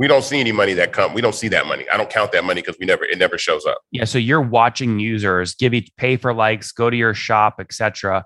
we 0.00 0.08
don't 0.08 0.24
see 0.24 0.40
any 0.40 0.50
money 0.50 0.72
that 0.72 0.94
come. 0.94 1.12
We 1.12 1.20
don't 1.20 1.34
see 1.34 1.48
that 1.48 1.66
money. 1.66 1.84
I 1.92 1.98
don't 1.98 2.08
count 2.08 2.32
that 2.32 2.42
money 2.42 2.62
because 2.62 2.78
we 2.80 2.86
never 2.86 3.04
it 3.04 3.18
never 3.18 3.36
shows 3.36 3.66
up. 3.66 3.82
Yeah. 3.90 4.04
So 4.04 4.16
you're 4.16 4.40
watching 4.40 4.98
users 4.98 5.54
give 5.54 5.74
you 5.74 5.82
pay 5.98 6.16
for 6.16 6.32
likes, 6.32 6.72
go 6.72 6.88
to 6.88 6.96
your 6.96 7.12
shop, 7.12 7.56
etc. 7.60 8.24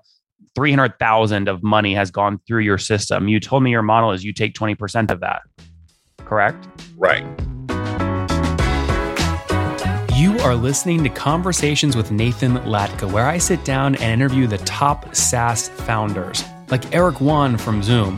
Three 0.55 0.71
hundred 0.71 0.97
thousand 0.99 1.49
of 1.49 1.61
money 1.63 1.93
has 1.93 2.11
gone 2.11 2.39
through 2.47 2.61
your 2.61 2.77
system. 2.77 3.27
You 3.27 3.41
told 3.41 3.61
me 3.61 3.71
your 3.71 3.81
model 3.81 4.13
is 4.13 4.23
you 4.23 4.31
take 4.31 4.53
twenty 4.53 4.73
percent 4.73 5.11
of 5.11 5.19
that. 5.19 5.41
Correct. 6.19 6.65
Right. 6.95 7.25
You 10.15 10.39
are 10.45 10.55
listening 10.55 11.03
to 11.03 11.09
Conversations 11.09 11.97
with 11.97 12.09
Nathan 12.09 12.53
Latka, 12.59 13.11
where 13.11 13.27
I 13.27 13.37
sit 13.37 13.65
down 13.65 13.95
and 13.95 14.21
interview 14.21 14.47
the 14.47 14.59
top 14.59 15.13
SaaS 15.13 15.67
founders, 15.67 16.45
like 16.69 16.95
Eric 16.95 17.19
Yuan 17.19 17.57
from 17.57 17.83
Zoom. 17.83 18.17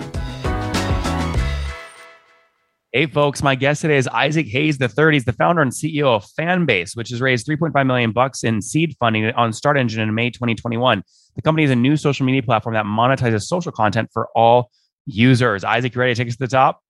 Hey, 2.93 3.05
folks, 3.05 3.41
my 3.41 3.55
guest 3.55 3.83
today 3.83 3.95
is 3.95 4.05
Isaac 4.09 4.47
Hayes 4.47 4.77
the 4.77 4.89
third. 4.89 5.13
He's 5.13 5.23
the 5.23 5.31
founder 5.31 5.61
and 5.61 5.71
CEO 5.71 6.07
of 6.07 6.25
Fanbase, 6.37 6.93
which 6.93 7.07
has 7.11 7.21
raised 7.21 7.47
3.5 7.47 7.87
million 7.87 8.11
bucks 8.11 8.43
in 8.43 8.61
seed 8.61 8.97
funding 8.99 9.27
on 9.31 9.53
Start 9.53 9.77
Engine 9.77 10.01
in 10.01 10.13
May 10.13 10.29
2021. 10.29 11.01
The 11.37 11.41
company 11.41 11.63
is 11.63 11.71
a 11.71 11.75
new 11.75 11.95
social 11.95 12.25
media 12.25 12.43
platform 12.43 12.75
that 12.75 12.83
monetizes 12.83 13.43
social 13.43 13.71
content 13.71 14.09
for 14.11 14.27
all 14.35 14.71
users. 15.05 15.63
Isaac, 15.63 15.95
you 15.95 16.01
ready 16.01 16.13
to 16.13 16.17
take 16.17 16.27
us 16.27 16.35
to 16.35 16.39
the 16.39 16.49
top? 16.49 16.81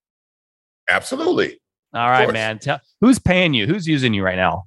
Absolutely. 0.89 1.61
All 1.93 2.09
right, 2.09 2.33
man. 2.33 2.57
Tell, 2.57 2.79
who's 2.99 3.19
paying 3.19 3.53
you? 3.53 3.67
Who's 3.67 3.85
using 3.85 4.15
you 4.15 4.23
right 4.23 4.37
now? 4.37 4.63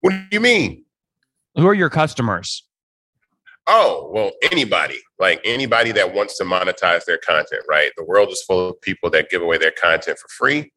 What 0.00 0.10
do 0.10 0.22
you 0.30 0.38
mean? 0.38 0.84
Who 1.56 1.66
are 1.66 1.74
your 1.74 1.90
customers? 1.90 2.64
Oh, 3.66 4.08
well, 4.14 4.30
anybody, 4.52 5.00
like 5.20 5.40
anybody 5.44 5.92
that 5.92 6.14
wants 6.14 6.38
to 6.38 6.44
monetize 6.44 7.04
their 7.04 7.18
content, 7.18 7.62
right? 7.68 7.90
The 7.96 8.04
world 8.04 8.30
is 8.30 8.42
full 8.42 8.70
of 8.70 8.80
people 8.80 9.10
that 9.10 9.30
give 9.30 9.42
away 9.42 9.58
their 9.58 9.70
content 9.70 10.18
for 10.18 10.28
free. 10.28 10.72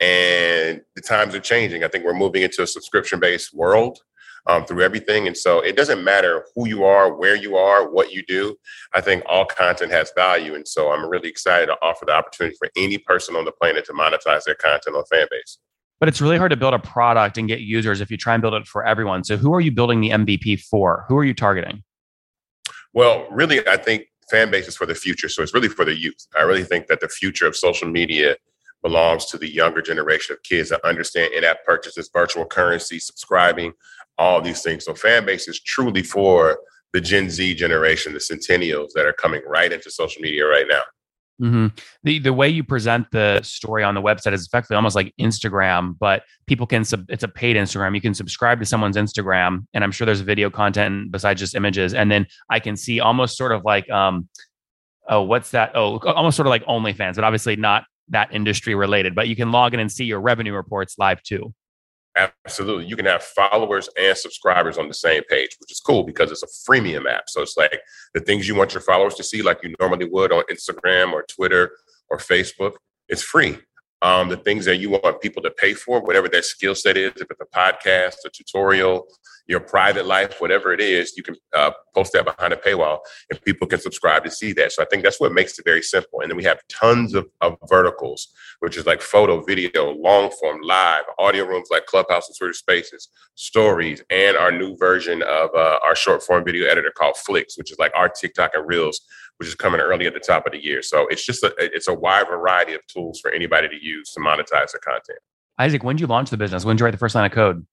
And 0.00 0.82
the 0.96 1.00
times 1.00 1.34
are 1.34 1.40
changing. 1.40 1.84
I 1.84 1.88
think 1.88 2.04
we're 2.04 2.12
moving 2.12 2.42
into 2.42 2.62
a 2.62 2.66
subscription 2.66 3.20
based 3.20 3.54
world 3.54 4.00
um, 4.46 4.66
through 4.66 4.82
everything. 4.82 5.26
And 5.26 5.36
so 5.36 5.60
it 5.60 5.76
doesn't 5.76 6.02
matter 6.02 6.44
who 6.54 6.68
you 6.68 6.84
are, 6.84 7.14
where 7.14 7.36
you 7.36 7.56
are, 7.56 7.88
what 7.88 8.12
you 8.12 8.22
do. 8.26 8.56
I 8.94 9.00
think 9.00 9.22
all 9.26 9.46
content 9.46 9.92
has 9.92 10.12
value. 10.14 10.54
And 10.54 10.66
so 10.66 10.92
I'm 10.92 11.08
really 11.08 11.28
excited 11.28 11.66
to 11.66 11.76
offer 11.80 12.04
the 12.04 12.12
opportunity 12.12 12.56
for 12.58 12.68
any 12.76 12.98
person 12.98 13.36
on 13.36 13.44
the 13.44 13.52
planet 13.52 13.84
to 13.86 13.92
monetize 13.92 14.44
their 14.44 14.56
content 14.56 14.96
on 14.96 15.04
Fanbase. 15.12 15.58
But 16.00 16.08
it's 16.08 16.20
really 16.20 16.36
hard 16.36 16.50
to 16.50 16.56
build 16.56 16.74
a 16.74 16.78
product 16.80 17.38
and 17.38 17.46
get 17.48 17.60
users 17.60 18.00
if 18.00 18.10
you 18.10 18.16
try 18.16 18.34
and 18.34 18.42
build 18.42 18.54
it 18.54 18.66
for 18.66 18.84
everyone. 18.84 19.22
So 19.22 19.36
who 19.36 19.54
are 19.54 19.60
you 19.60 19.70
building 19.70 20.00
the 20.00 20.10
MVP 20.10 20.60
for? 20.60 21.04
Who 21.08 21.16
are 21.16 21.24
you 21.24 21.34
targeting? 21.34 21.84
Well, 22.94 23.26
really, 23.30 23.66
I 23.66 23.76
think 23.76 24.06
fan 24.30 24.50
base 24.50 24.68
is 24.68 24.76
for 24.76 24.86
the 24.86 24.94
future. 24.94 25.28
So 25.28 25.42
it's 25.42 25.52
really 25.52 25.68
for 25.68 25.84
the 25.84 25.94
youth. 25.94 26.26
I 26.38 26.42
really 26.42 26.64
think 26.64 26.86
that 26.86 27.00
the 27.00 27.08
future 27.08 27.46
of 27.46 27.56
social 27.56 27.88
media 27.88 28.36
belongs 28.82 29.26
to 29.26 29.38
the 29.38 29.52
younger 29.52 29.82
generation 29.82 30.34
of 30.34 30.42
kids 30.44 30.70
that 30.70 30.84
understand 30.84 31.32
in-app 31.32 31.64
purchases, 31.64 32.08
virtual 32.12 32.46
currency, 32.46 32.98
subscribing, 33.00 33.72
all 34.16 34.40
these 34.40 34.62
things. 34.62 34.84
So 34.84 34.94
fan 34.94 35.26
base 35.26 35.48
is 35.48 35.60
truly 35.60 36.02
for 36.02 36.58
the 36.92 37.00
Gen 37.00 37.28
Z 37.28 37.54
generation, 37.54 38.12
the 38.12 38.20
centennials 38.20 38.92
that 38.94 39.06
are 39.06 39.12
coming 39.12 39.42
right 39.46 39.72
into 39.72 39.90
social 39.90 40.22
media 40.22 40.46
right 40.46 40.66
now. 40.68 40.82
Mm-hmm. 41.42 41.66
The 42.04 42.18
the 42.20 42.32
way 42.32 42.48
you 42.48 42.62
present 42.62 43.10
the 43.10 43.40
story 43.42 43.82
on 43.82 43.94
the 43.94 44.00
website 44.00 44.32
is 44.32 44.46
effectively 44.46 44.76
almost 44.76 44.94
like 44.94 45.12
Instagram, 45.20 45.96
but 45.98 46.22
people 46.46 46.66
can 46.66 46.84
sub, 46.84 47.10
it's 47.10 47.24
a 47.24 47.28
paid 47.28 47.56
Instagram. 47.56 47.94
You 47.94 48.00
can 48.00 48.14
subscribe 48.14 48.60
to 48.60 48.66
someone's 48.66 48.96
Instagram, 48.96 49.66
and 49.74 49.82
I'm 49.82 49.90
sure 49.90 50.04
there's 50.04 50.20
video 50.20 50.48
content 50.48 51.10
besides 51.10 51.40
just 51.40 51.56
images. 51.56 51.92
And 51.92 52.10
then 52.10 52.26
I 52.50 52.60
can 52.60 52.76
see 52.76 53.00
almost 53.00 53.36
sort 53.36 53.50
of 53.50 53.64
like 53.64 53.90
um 53.90 54.28
oh 55.08 55.22
what's 55.22 55.50
that 55.50 55.72
oh 55.74 55.98
almost 55.98 56.36
sort 56.36 56.46
of 56.46 56.50
like 56.50 56.64
OnlyFans, 56.66 57.16
but 57.16 57.24
obviously 57.24 57.56
not 57.56 57.84
that 58.10 58.32
industry 58.32 58.76
related. 58.76 59.16
But 59.16 59.26
you 59.26 59.34
can 59.34 59.50
log 59.50 59.74
in 59.74 59.80
and 59.80 59.90
see 59.90 60.04
your 60.04 60.20
revenue 60.20 60.54
reports 60.54 60.96
live 60.98 61.20
too. 61.22 61.52
Absolutely. 62.16 62.86
You 62.86 62.94
can 62.96 63.06
have 63.06 63.22
followers 63.24 63.88
and 63.98 64.16
subscribers 64.16 64.78
on 64.78 64.86
the 64.86 64.94
same 64.94 65.22
page, 65.24 65.56
which 65.60 65.72
is 65.72 65.80
cool 65.80 66.04
because 66.04 66.30
it's 66.30 66.44
a 66.44 66.70
freemium 66.70 67.10
app. 67.10 67.28
So 67.28 67.42
it's 67.42 67.56
like 67.56 67.80
the 68.14 68.20
things 68.20 68.46
you 68.46 68.54
want 68.54 68.72
your 68.72 68.82
followers 68.82 69.14
to 69.16 69.24
see, 69.24 69.42
like 69.42 69.58
you 69.64 69.74
normally 69.80 70.08
would 70.08 70.32
on 70.32 70.44
Instagram 70.50 71.12
or 71.12 71.24
Twitter 71.24 71.72
or 72.10 72.18
Facebook, 72.18 72.74
it's 73.08 73.22
free. 73.22 73.58
Um, 74.02 74.28
the 74.28 74.36
things 74.36 74.64
that 74.66 74.76
you 74.76 74.90
want 74.90 75.20
people 75.22 75.42
to 75.42 75.50
pay 75.50 75.74
for, 75.74 76.00
whatever 76.02 76.28
their 76.28 76.42
skill 76.42 76.74
set 76.74 76.96
is, 76.96 77.12
if 77.16 77.26
it's 77.30 77.40
a 77.40 77.58
podcast, 77.58 78.16
a 78.26 78.30
tutorial, 78.30 79.06
your 79.46 79.60
private 79.60 80.06
life, 80.06 80.40
whatever 80.40 80.72
it 80.72 80.80
is, 80.80 81.16
you 81.16 81.22
can 81.22 81.36
uh, 81.54 81.70
post 81.94 82.12
that 82.14 82.24
behind 82.24 82.52
a 82.52 82.56
paywall 82.56 82.98
and 83.30 83.40
people 83.42 83.66
can 83.66 83.78
subscribe 83.78 84.24
to 84.24 84.30
see 84.30 84.52
that. 84.54 84.72
So 84.72 84.82
I 84.82 84.86
think 84.86 85.02
that's 85.02 85.20
what 85.20 85.32
makes 85.32 85.58
it 85.58 85.64
very 85.64 85.82
simple. 85.82 86.20
And 86.20 86.30
then 86.30 86.36
we 86.36 86.44
have 86.44 86.60
tons 86.68 87.14
of, 87.14 87.26
of 87.40 87.56
verticals, 87.68 88.28
which 88.60 88.76
is 88.76 88.86
like 88.86 89.02
photo, 89.02 89.42
video, 89.42 89.90
long 89.92 90.30
form, 90.40 90.60
live, 90.62 91.04
audio 91.18 91.44
rooms 91.44 91.68
like 91.70 91.86
Clubhouse 91.86 92.28
and 92.28 92.36
Twitter 92.38 92.54
Spaces, 92.54 93.08
stories, 93.34 94.02
and 94.10 94.36
our 94.36 94.50
new 94.50 94.76
version 94.76 95.22
of 95.22 95.50
uh, 95.54 95.78
our 95.84 95.94
short 95.94 96.22
form 96.22 96.44
video 96.44 96.66
editor 96.66 96.92
called 96.96 97.16
Flicks, 97.16 97.58
which 97.58 97.70
is 97.70 97.78
like 97.78 97.92
our 97.94 98.08
TikTok 98.08 98.52
and 98.54 98.66
Reels, 98.66 99.00
which 99.36 99.48
is 99.48 99.54
coming 99.54 99.80
early 99.80 100.06
at 100.06 100.14
the 100.14 100.20
top 100.20 100.46
of 100.46 100.52
the 100.52 100.64
year. 100.64 100.80
So 100.80 101.06
it's 101.08 101.24
just 101.26 101.42
a, 101.42 101.54
it's 101.58 101.88
a 101.88 101.94
wide 101.94 102.28
variety 102.28 102.72
of 102.74 102.80
tools 102.86 103.20
for 103.20 103.30
anybody 103.30 103.68
to 103.68 103.76
use 103.84 104.12
to 104.12 104.20
monetize 104.20 104.72
their 104.72 104.80
content. 104.82 105.18
Isaac, 105.58 105.84
when 105.84 105.96
did 105.96 106.00
you 106.00 106.06
launch 106.06 106.30
the 106.30 106.36
business? 106.36 106.64
When 106.64 106.76
did 106.76 106.80
you 106.80 106.84
write 106.86 106.92
the 106.92 106.98
first 106.98 107.14
line 107.14 107.26
of 107.26 107.32
code? 107.32 107.66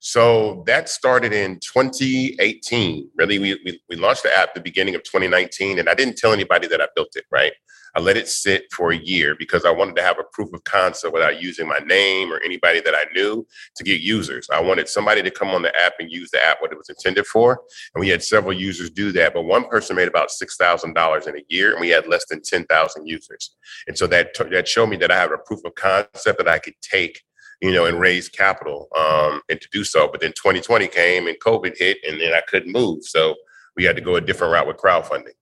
So 0.00 0.64
that 0.66 0.88
started 0.88 1.32
in 1.32 1.60
2018. 1.60 3.10
Really, 3.16 3.38
we, 3.38 3.60
we, 3.64 3.80
we 3.88 3.96
launched 3.96 4.24
the 4.24 4.36
app 4.36 4.54
the 4.54 4.60
beginning 4.60 4.96
of 4.96 5.04
2019, 5.04 5.78
and 5.78 5.88
I 5.88 5.94
didn't 5.94 6.16
tell 6.16 6.32
anybody 6.32 6.66
that 6.68 6.80
I 6.80 6.88
built 6.96 7.14
it, 7.14 7.24
right? 7.30 7.52
I 7.94 8.00
let 8.00 8.16
it 8.16 8.28
sit 8.28 8.72
for 8.72 8.90
a 8.90 8.96
year 8.96 9.36
because 9.38 9.64
I 9.64 9.70
wanted 9.70 9.96
to 9.96 10.02
have 10.02 10.18
a 10.18 10.24
proof 10.32 10.52
of 10.54 10.64
concept 10.64 11.12
without 11.12 11.42
using 11.42 11.68
my 11.68 11.78
name 11.80 12.32
or 12.32 12.40
anybody 12.42 12.80
that 12.80 12.94
I 12.94 13.04
knew 13.14 13.46
to 13.76 13.84
get 13.84 14.00
users. 14.00 14.48
I 14.50 14.60
wanted 14.60 14.88
somebody 14.88 15.22
to 15.22 15.30
come 15.30 15.50
on 15.50 15.62
the 15.62 15.76
app 15.78 15.94
and 15.98 16.10
use 16.10 16.30
the 16.30 16.44
app 16.44 16.62
what 16.62 16.72
it 16.72 16.78
was 16.78 16.88
intended 16.88 17.26
for. 17.26 17.60
And 17.94 18.00
we 18.00 18.08
had 18.08 18.22
several 18.22 18.54
users 18.54 18.90
do 18.90 19.12
that, 19.12 19.34
but 19.34 19.42
one 19.42 19.68
person 19.68 19.96
made 19.96 20.08
about 20.08 20.30
$6,000 20.30 21.28
in 21.28 21.36
a 21.36 21.42
year 21.48 21.72
and 21.72 21.80
we 21.80 21.90
had 21.90 22.06
less 22.06 22.24
than 22.28 22.40
10,000 22.42 23.06
users. 23.06 23.54
And 23.86 23.96
so 23.96 24.06
that, 24.06 24.34
that 24.50 24.68
showed 24.68 24.86
me 24.86 24.96
that 24.96 25.10
I 25.10 25.16
have 25.16 25.32
a 25.32 25.38
proof 25.38 25.60
of 25.64 25.74
concept 25.74 26.38
that 26.38 26.48
I 26.48 26.58
could 26.58 26.74
take 26.80 27.22
you 27.62 27.72
know, 27.72 27.86
and 27.86 28.00
raise 28.00 28.28
capital 28.28 28.88
um, 28.96 29.40
and 29.48 29.60
to 29.60 29.68
do 29.72 29.84
so. 29.84 30.08
But 30.08 30.20
then 30.20 30.32
2020 30.32 30.88
came 30.88 31.28
and 31.28 31.38
COVID 31.38 31.78
hit, 31.78 31.98
and 32.06 32.20
then 32.20 32.34
I 32.34 32.42
couldn't 32.48 32.72
move. 32.72 33.04
So 33.04 33.36
we 33.76 33.84
had 33.84 33.94
to 33.96 34.02
go 34.02 34.16
a 34.16 34.20
different 34.20 34.52
route 34.52 34.66
with 34.66 34.76
crowdfunding. 34.76 35.34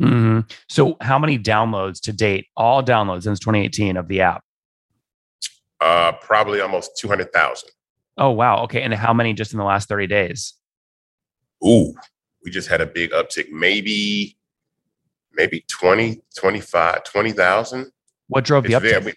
Mm-hmm. 0.00 0.40
So, 0.68 0.96
how 1.00 1.18
many 1.18 1.38
downloads 1.38 2.00
to 2.02 2.12
date? 2.12 2.46
All 2.56 2.82
downloads 2.82 3.22
since 3.22 3.38
2018 3.38 3.96
of 3.96 4.08
the 4.08 4.22
app? 4.22 4.42
Uh, 5.80 6.12
probably 6.12 6.60
almost 6.60 6.96
200,000. 6.98 7.68
Oh, 8.18 8.30
wow. 8.30 8.62
Okay. 8.64 8.82
And 8.82 8.92
how 8.94 9.12
many 9.12 9.34
just 9.34 9.52
in 9.52 9.58
the 9.58 9.64
last 9.64 9.88
30 9.88 10.06
days? 10.06 10.54
Ooh, 11.66 11.94
we 12.44 12.50
just 12.50 12.68
had 12.68 12.80
a 12.80 12.86
big 12.86 13.10
uptick. 13.10 13.50
Maybe, 13.50 14.36
maybe 15.32 15.64
20, 15.68 16.22
25, 16.36 17.04
20,000. 17.04 17.92
What 18.28 18.44
drove 18.44 18.64
the 18.64 18.74
uptick? 18.74 19.02
Very, 19.02 19.14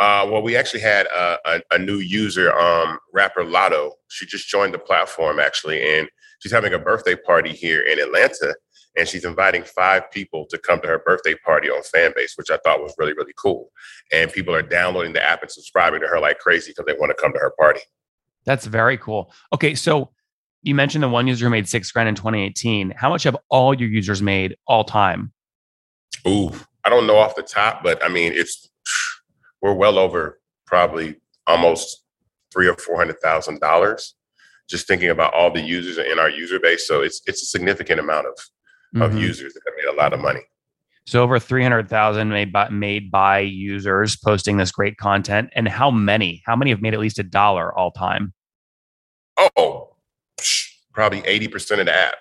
uh, 0.00 0.26
well, 0.30 0.42
we 0.42 0.56
actually 0.56 0.80
had 0.80 1.06
a, 1.06 1.38
a, 1.44 1.60
a, 1.72 1.78
new 1.78 1.96
user, 1.96 2.52
um, 2.56 2.98
rapper 3.12 3.42
Latto. 3.42 3.92
She 4.08 4.26
just 4.26 4.48
joined 4.48 4.72
the 4.72 4.78
platform 4.78 5.40
actually, 5.40 5.82
and 5.98 6.08
she's 6.38 6.52
having 6.52 6.72
a 6.72 6.78
birthday 6.78 7.16
party 7.16 7.52
here 7.52 7.80
in 7.80 7.98
Atlanta, 7.98 8.54
and 8.96 9.08
she's 9.08 9.24
inviting 9.24 9.64
five 9.64 10.08
people 10.12 10.46
to 10.50 10.58
come 10.58 10.80
to 10.82 10.86
her 10.86 11.00
birthday 11.04 11.34
party 11.44 11.68
on 11.68 11.82
Fanbase, 11.82 12.36
which 12.36 12.50
I 12.50 12.58
thought 12.58 12.80
was 12.80 12.94
really 12.98 13.12
really 13.12 13.34
cool. 13.36 13.70
And 14.12 14.32
people 14.32 14.54
are 14.54 14.62
downloading 14.62 15.14
the 15.14 15.24
app 15.24 15.42
and 15.42 15.50
subscribing 15.50 16.00
to 16.02 16.06
her 16.06 16.20
like 16.20 16.38
crazy 16.38 16.70
because 16.70 16.86
they 16.86 16.98
want 16.98 17.10
to 17.10 17.20
come 17.20 17.32
to 17.32 17.38
her 17.40 17.52
party. 17.58 17.80
That's 18.44 18.66
very 18.66 18.98
cool. 18.98 19.32
Okay, 19.52 19.74
so 19.74 20.10
you 20.62 20.74
mentioned 20.74 21.02
the 21.02 21.08
one 21.08 21.26
user 21.26 21.46
who 21.46 21.50
made 21.50 21.68
six 21.68 21.90
grand 21.90 22.08
in 22.08 22.14
2018. 22.14 22.94
How 22.96 23.10
much 23.10 23.24
have 23.24 23.36
all 23.48 23.74
your 23.74 23.88
users 23.88 24.22
made 24.22 24.56
all 24.66 24.84
time? 24.84 25.32
Ooh, 26.26 26.52
I 26.84 26.88
don't 26.88 27.06
know 27.06 27.16
off 27.16 27.34
the 27.34 27.42
top, 27.42 27.82
but 27.82 28.02
I 28.04 28.08
mean 28.08 28.32
it's 28.32 28.68
we're 29.62 29.74
well 29.74 29.98
over 29.98 30.40
probably 30.66 31.16
almost 31.46 32.04
three 32.52 32.68
or 32.68 32.74
four 32.74 32.96
hundred 32.96 33.20
thousand 33.20 33.60
dollars 33.60 34.14
just 34.68 34.86
thinking 34.86 35.08
about 35.08 35.32
all 35.32 35.50
the 35.50 35.62
users 35.62 35.96
in 35.98 36.18
our 36.18 36.28
user 36.28 36.60
base. 36.60 36.86
So 36.86 37.00
it's 37.02 37.22
it's 37.26 37.42
a 37.42 37.46
significant 37.46 38.00
amount 38.00 38.26
of 38.26 38.34
mm-hmm. 38.94 39.02
of 39.02 39.14
users 39.14 39.54
that 39.54 39.62
have 39.66 39.74
made 39.76 39.94
a 39.94 40.00
lot 40.00 40.12
of 40.12 40.20
money. 40.20 40.42
So 41.06 41.22
over 41.22 41.38
three 41.38 41.62
hundred 41.62 41.88
thousand 41.88 42.28
made 42.28 42.52
by 42.52 42.68
made 42.68 43.10
by 43.10 43.40
users 43.40 44.16
posting 44.16 44.58
this 44.58 44.70
great 44.70 44.96
content, 44.98 45.50
and 45.54 45.68
how 45.68 45.90
many? 45.90 46.42
How 46.44 46.54
many 46.54 46.70
have 46.70 46.82
made 46.82 46.94
at 46.94 47.00
least 47.00 47.18
a 47.18 47.22
dollar 47.22 47.76
all 47.76 47.90
time? 47.90 48.34
Oh, 49.56 49.94
probably 50.98 51.22
80% 51.22 51.78
of 51.78 51.86
the 51.86 51.96
app. 51.96 52.16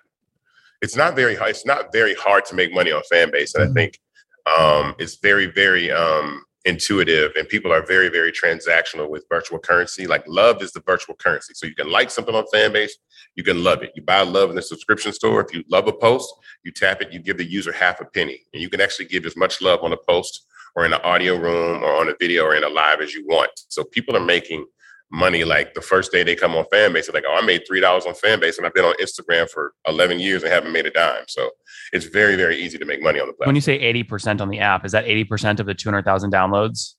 It's 0.83 0.95
not 0.95 1.15
very 1.15 1.35
hard. 1.35 1.49
It's 1.49 1.65
not 1.65 1.91
very 1.91 2.13
hard 2.13 2.45
to 2.45 2.55
make 2.55 2.71
money 2.71 2.91
on 2.91 3.01
fan 3.09 3.31
base. 3.31 3.55
And 3.55 3.67
I 3.67 3.73
think 3.73 3.99
um, 4.45 4.93
it's 4.99 5.15
very, 5.15 5.47
very 5.47 5.91
um, 5.91 6.43
intuitive 6.67 7.31
and 7.37 7.47
people 7.47 7.71
are 7.71 7.83
very, 7.85 8.09
very 8.09 8.31
transactional 8.31 9.09
with 9.09 9.25
virtual 9.29 9.57
currency. 9.57 10.05
Like 10.05 10.23
love 10.27 10.61
is 10.61 10.73
the 10.73 10.81
virtual 10.81 11.15
currency. 11.15 11.53
So 11.55 11.65
you 11.65 11.73
can 11.73 11.89
like 11.89 12.11
something 12.11 12.35
on 12.35 12.45
fan 12.51 12.73
base, 12.73 12.95
you 13.35 13.43
can 13.43 13.63
love 13.63 13.83
it. 13.83 13.93
You 13.95 14.01
buy 14.01 14.21
love 14.21 14.49
in 14.49 14.55
the 14.55 14.61
subscription 14.61 15.13
store. 15.13 15.41
If 15.41 15.53
you 15.53 15.63
love 15.71 15.87
a 15.87 15.93
post, 15.93 16.31
you 16.63 16.71
tap 16.73 17.01
it, 17.01 17.13
you 17.13 17.19
give 17.19 17.37
the 17.37 17.49
user 17.49 17.71
half 17.71 18.01
a 18.01 18.05
penny. 18.05 18.41
And 18.53 18.61
you 18.61 18.69
can 18.69 18.81
actually 18.81 19.05
give 19.05 19.25
as 19.25 19.37
much 19.37 19.61
love 19.61 19.79
on 19.81 19.93
a 19.93 19.97
post 19.97 20.45
or 20.75 20.85
in 20.85 20.93
an 20.93 21.01
audio 21.03 21.37
room 21.37 21.83
or 21.83 21.95
on 21.95 22.09
a 22.09 22.15
video 22.19 22.43
or 22.43 22.55
in 22.55 22.63
a 22.63 22.69
live 22.69 23.01
as 23.01 23.13
you 23.13 23.25
want. 23.25 23.51
So 23.69 23.85
people 23.85 24.17
are 24.17 24.25
making 24.25 24.65
money 25.11 25.43
like 25.45 25.73
the 25.73 25.81
first 25.81 26.11
day 26.11 26.21
they 26.21 26.35
come 26.35 26.55
on 26.55 26.65
fan 26.69 26.91
base 26.91 27.07
they're 27.07 27.13
like 27.13 27.23
oh 27.27 27.37
i 27.41 27.45
made 27.45 27.61
three 27.65 27.79
dollars 27.79 28.05
on 28.05 28.13
fan 28.13 28.39
base 28.39 28.57
and 28.57 28.67
i've 28.67 28.73
been 28.73 28.83
on 28.83 28.93
instagram 29.01 29.49
for 29.49 29.73
11 29.87 30.19
years 30.19 30.43
and 30.43 30.51
haven't 30.51 30.73
made 30.73 30.85
a 30.85 30.91
dime 30.91 31.23
so 31.27 31.49
it's 31.93 32.05
very 32.05 32.35
very 32.35 32.57
easy 32.57 32.77
to 32.77 32.85
make 32.85 33.01
money 33.01 33.19
on 33.19 33.27
the 33.27 33.33
platform 33.33 33.49
when 33.49 33.55
you 33.55 33.61
say 33.61 33.79
80% 33.79 34.41
on 34.41 34.49
the 34.49 34.59
app 34.59 34.85
is 34.85 34.91
that 34.91 35.05
80% 35.05 35.61
of 35.61 35.65
the 35.65 35.73
200000 35.73 36.31
downloads 36.31 36.95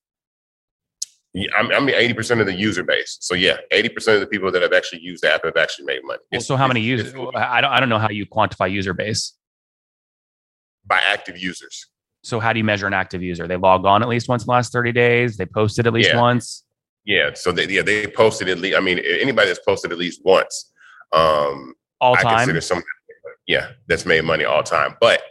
yeah, 1.35 1.49
I'm, 1.57 1.71
I'm 1.71 1.87
80% 1.87 2.41
of 2.41 2.47
the 2.47 2.55
user 2.55 2.83
base. 2.83 3.19
So 3.21 3.35
yeah, 3.35 3.59
80% 3.73 4.15
of 4.15 4.21
the 4.21 4.27
people 4.27 4.51
that 4.51 4.63
have 4.63 4.73
actually 4.73 5.03
used 5.03 5.23
the 5.23 5.33
app 5.33 5.45
have 5.45 5.57
actually 5.57 5.85
made 5.85 6.01
money. 6.03 6.21
Well, 6.33 6.41
so 6.41 6.57
how 6.57 6.67
many 6.67 6.81
users? 6.81 7.15
I 7.35 7.61
don't, 7.61 7.71
I 7.71 7.81
don't 7.81 7.89
know 7.89 7.99
how 7.99 8.09
you 8.09 8.27
quantify 8.27 8.71
user 8.71 8.95
base. 8.95 9.35
By 10.87 11.01
active 11.07 11.37
users. 11.37 11.87
So 12.23 12.41
how 12.41 12.53
do 12.53 12.59
you 12.59 12.65
measure 12.65 12.87
an 12.87 12.95
active 12.95 13.23
user? 13.23 13.47
They 13.47 13.57
log 13.57 13.85
on 13.85 14.03
at 14.03 14.09
least 14.09 14.29
once 14.29 14.43
in 14.43 14.47
the 14.47 14.53
last 14.53 14.73
30 14.73 14.93
days. 14.93 15.37
They 15.37 15.47
posted 15.47 15.87
at 15.87 15.93
least 15.93 16.11
yeah. 16.11 16.21
once. 16.21 16.65
Yeah. 17.09 17.31
So 17.33 17.53
they, 17.53 17.67
yeah, 17.67 17.81
they 17.81 18.07
posted 18.07 18.51
at 18.51 18.59
least. 18.59 18.77
I 18.77 18.81
mean, 18.81 18.99
anybody 18.99 19.49
that's 19.49 19.65
posted 19.67 19.93
at 19.93 19.99
least 19.99 20.21
once, 20.25 20.71
um, 21.15 21.75
all 22.03 22.15
time. 22.17 22.27
I 22.27 22.45
consider 22.45 22.83
yeah, 23.47 23.69
that's 23.87 24.05
made 24.05 24.25
money 24.25 24.45
all 24.45 24.63
time. 24.63 24.95
But 25.01 25.23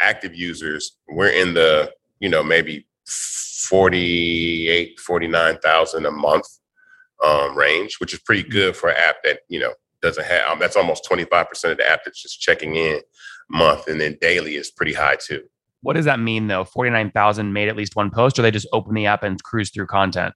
active 0.00 0.34
users, 0.34 0.96
we're 1.08 1.28
in 1.28 1.52
the 1.52 1.92
you 2.20 2.30
know 2.30 2.42
maybe 2.42 2.86
48, 3.06 4.98
49,000 4.98 6.06
a 6.06 6.10
month 6.10 6.46
um, 7.22 7.54
range, 7.54 7.98
which 8.00 8.14
is 8.14 8.20
pretty 8.20 8.48
good 8.48 8.74
for 8.74 8.88
an 8.88 8.96
app 8.96 9.16
that 9.24 9.40
you 9.48 9.60
know 9.60 9.74
doesn't 10.00 10.24
have. 10.24 10.48
Um, 10.48 10.58
that's 10.58 10.76
almost 10.76 11.04
25 11.04 11.50
percent 11.50 11.72
of 11.72 11.78
the 11.78 11.88
app 11.88 12.00
that's 12.06 12.22
just 12.22 12.40
checking 12.40 12.76
in 12.76 13.02
month, 13.50 13.88
and 13.88 14.00
then 14.00 14.16
daily 14.22 14.56
is 14.56 14.70
pretty 14.70 14.94
high 14.94 15.16
too. 15.20 15.42
What 15.82 15.96
does 15.96 16.06
that 16.06 16.18
mean 16.18 16.46
though? 16.46 16.64
49,000 16.64 17.52
made 17.52 17.68
at 17.68 17.76
least 17.76 17.94
one 17.94 18.10
post, 18.10 18.38
or 18.38 18.42
they 18.42 18.50
just 18.50 18.66
open 18.72 18.94
the 18.94 19.04
app 19.04 19.22
and 19.22 19.40
cruise 19.42 19.68
through 19.70 19.88
content? 19.88 20.34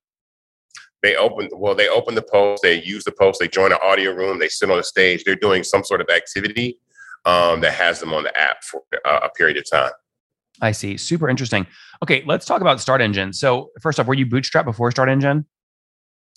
They 1.02 1.16
open 1.16 1.48
well 1.52 1.74
they 1.74 1.88
open 1.88 2.14
the 2.14 2.22
post 2.22 2.62
they 2.62 2.82
use 2.82 3.04
the 3.04 3.12
post 3.12 3.40
they 3.40 3.48
join 3.48 3.72
an 3.72 3.78
audio 3.82 4.12
room 4.12 4.38
they 4.38 4.48
sit 4.48 4.70
on 4.70 4.76
the 4.76 4.84
stage 4.84 5.24
they're 5.24 5.34
doing 5.34 5.62
some 5.62 5.84
sort 5.84 6.00
of 6.00 6.08
activity 6.08 6.78
um, 7.24 7.60
that 7.60 7.72
has 7.74 8.00
them 8.00 8.14
on 8.14 8.22
the 8.22 8.38
app 8.38 8.62
for 8.64 8.82
uh, 9.04 9.20
a 9.22 9.28
period 9.30 9.58
of 9.58 9.70
time. 9.70 9.92
I 10.62 10.72
see. 10.72 10.96
Super 10.96 11.28
interesting. 11.28 11.66
Okay 12.02 12.22
let's 12.26 12.46
talk 12.46 12.60
about 12.60 12.80
start 12.80 13.00
engine. 13.00 13.32
So 13.32 13.70
first 13.80 14.00
off 14.00 14.06
were 14.06 14.14
you 14.14 14.26
bootstrap 14.26 14.64
before 14.64 14.90
start 14.90 15.08
engine? 15.08 15.46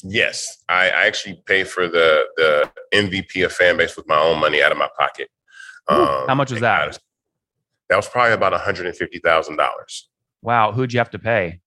Yes. 0.04 0.57
I, 0.68 0.89
I 0.89 1.06
actually 1.07 1.42
pay 1.45 1.63
for 1.63 1.88
the 1.88 2.25
the 2.38 2.71
mvp 2.94 3.45
of 3.45 3.56
fanbase 3.56 3.95
with 3.95 4.07
my 4.07 4.19
own 4.19 4.39
money 4.39 4.62
out 4.62 4.71
of 4.71 4.77
my 4.77 4.89
pocket. 4.98 5.30
Um, 5.89 6.27
how 6.27 6.36
much 6.36 6.51
was 6.51 6.62
that? 6.62 6.98
that 7.89 7.98
was 7.98 8.10
probably 8.10 8.33
about 8.33 8.54
$150000 8.54 10.01
wow 10.42 10.71
who'd 10.71 10.94
you 10.94 11.00
have 11.00 11.12
to 11.12 11.19
pay 11.19 11.60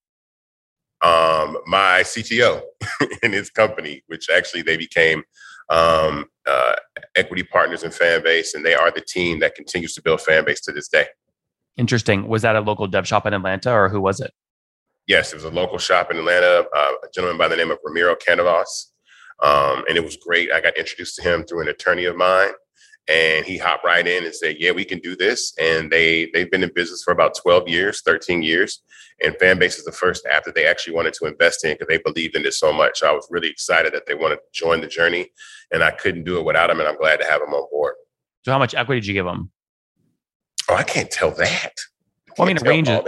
um, 1.03 1.59
my 1.67 2.03
CTO 2.03 2.63
in 3.23 3.33
his 3.33 3.51
company, 3.51 4.03
which 4.07 4.29
actually 4.31 4.63
they 4.63 4.77
became 4.77 5.23
um, 5.69 6.27
uh, 6.47 6.75
equity 7.17 7.43
partners 7.43 7.83
in 7.83 7.91
Fanbase, 7.91 8.55
and 8.55 8.65
they 8.65 8.75
are 8.75 8.91
the 8.91 9.01
team 9.01 9.41
that 9.41 9.55
continues 9.55 9.95
to 9.95 10.03
build 10.03 10.21
Fanbase 10.21 10.63
to 10.63 10.73
this 10.73 10.89
day. 10.89 11.07
Interesting. 11.77 12.29
Was 12.29 12.43
that 12.43 12.57
a 12.57 12.61
local 12.61 12.87
dev 12.87 13.07
shop 13.07 13.27
in 13.27 13.35
Atlanta, 13.35 13.73
or 13.73 13.89
who 13.89 14.01
was 14.01 14.21
it? 14.21 14.33
Yes, 15.07 15.33
it 15.33 15.37
was 15.37 15.45
a 15.45 15.51
local 15.51 15.79
shop 15.79 16.11
in 16.11 16.17
Atlanta. 16.17 16.67
Uh, 16.75 16.93
a 17.05 17.09
gentleman 17.15 17.39
by 17.39 17.49
the 17.49 17.57
name 17.57 17.71
of 17.71 17.79
Ramiro 17.85 18.17
Canavas, 18.17 18.87
um, 19.43 19.85
and 19.89 19.97
it 19.97 20.05
was 20.05 20.17
great. 20.17 20.51
I 20.51 20.61
got 20.61 20.77
introduced 20.79 21.17
to 21.17 21.23
him 21.23 21.45
through 21.45 21.63
an 21.63 21.69
attorney 21.69 22.07
of 22.07 22.17
mine, 22.17 22.51
and 23.09 23.45
he 23.45 23.57
hopped 23.57 23.85
right 23.85 24.07
in 24.07 24.25
and 24.25 24.35
said, 24.35 24.57
"Yeah, 24.59 24.73
we 24.73 24.85
can 24.85 24.99
do 24.99 25.17
this." 25.17 25.55
And 25.59 25.91
they 25.91 26.31
they've 26.33 26.51
been 26.51 26.63
in 26.63 26.73
business 26.75 27.03
for 27.03 27.13
about 27.13 27.37
12 27.37 27.69
years, 27.69 28.03
13 28.03 28.43
years, 28.43 28.83
and 29.23 29.35
Fanbase 29.37 29.79
is 29.79 29.85
the 29.85 29.93
first 29.93 30.27
app 30.27 30.45
that 30.45 30.55
they 30.55 30.67
actually 30.67 30.95
wanted 30.95 31.15
to 31.15 31.27
invest 31.27 31.65
in 31.65 31.73
because 31.73 31.89
they 31.89 31.99
believed 31.99 32.37
in 32.37 32.45
it 32.45 32.55
so 32.55 32.73
much. 32.73 32.99
So 32.99 33.09
I 33.09 33.13
was 33.13 33.27
really 33.31 33.49
excited 33.49 33.93
that 33.95 34.07
they 34.07 34.15
wanted 34.15 34.37
to 34.37 34.43
join 34.53 34.81
the 34.81 34.87
journey, 34.87 35.31
and 35.73 35.83
I 35.83 35.91
couldn't 35.91 36.25
do 36.25 36.39
it 36.39 36.45
without 36.45 36.69
them. 36.69 36.81
And 36.81 36.89
I'm 36.89 36.99
glad 36.99 37.21
to 37.21 37.27
have 37.27 37.41
them 37.41 37.55
on 37.55 37.69
board. 37.71 37.95
So 38.45 38.53
how 38.53 38.59
much 38.59 38.75
equity 38.75 39.01
did 39.01 39.07
you 39.07 39.15
give 39.15 39.27
them? 39.27 39.51
Oh, 40.69 40.75
I 40.75 40.83
can't 40.83 41.11
tell 41.11 41.31
that. 41.33 41.73
I, 42.29 42.33
well, 42.39 42.49
I 42.49 42.53
mean, 42.53 42.59
a 42.59 42.69
range, 42.69 42.89
is, 42.89 43.01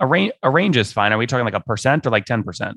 a 0.00 0.06
range, 0.06 0.32
a 0.42 0.50
range 0.50 0.76
is 0.76 0.92
fine. 0.92 1.12
Are 1.12 1.18
we 1.18 1.26
talking 1.26 1.44
like 1.44 1.54
a 1.54 1.60
percent 1.60 2.06
or 2.06 2.10
like 2.10 2.24
10%? 2.24 2.74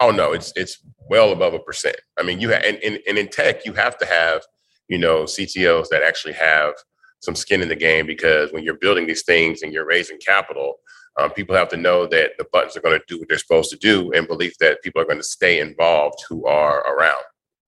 Oh 0.00 0.10
no, 0.12 0.32
it's 0.32 0.52
it's 0.54 0.78
well 1.08 1.32
above 1.32 1.54
a 1.54 1.58
percent. 1.58 1.96
I 2.18 2.22
mean, 2.22 2.40
you 2.40 2.50
have 2.50 2.62
and, 2.62 2.78
and, 2.84 3.00
and 3.08 3.18
in 3.18 3.28
tech, 3.28 3.66
you 3.66 3.72
have 3.72 3.98
to 3.98 4.06
have 4.06 4.42
you 4.88 4.98
know, 4.98 5.24
CTOs 5.24 5.88
that 5.90 6.02
actually 6.02 6.34
have 6.34 6.74
some 7.20 7.34
skin 7.34 7.62
in 7.62 7.68
the 7.68 7.76
game 7.76 8.06
because 8.06 8.52
when 8.52 8.62
you're 8.62 8.74
building 8.74 9.06
these 9.06 9.24
things 9.24 9.62
and 9.62 9.72
you're 9.72 9.86
raising 9.86 10.18
capital, 10.18 10.76
um, 11.18 11.30
people 11.30 11.56
have 11.56 11.68
to 11.70 11.76
know 11.76 12.06
that 12.06 12.32
the 12.38 12.46
buttons 12.52 12.76
are 12.76 12.80
going 12.80 12.98
to 12.98 13.04
do 13.08 13.18
what 13.18 13.28
they're 13.28 13.38
supposed 13.38 13.70
to 13.70 13.76
do 13.76 14.12
and 14.12 14.28
believe 14.28 14.54
that 14.60 14.82
people 14.82 15.02
are 15.02 15.04
going 15.04 15.18
to 15.18 15.24
stay 15.24 15.60
involved 15.60 16.18
who 16.28 16.46
are 16.46 16.80
around. 16.92 17.22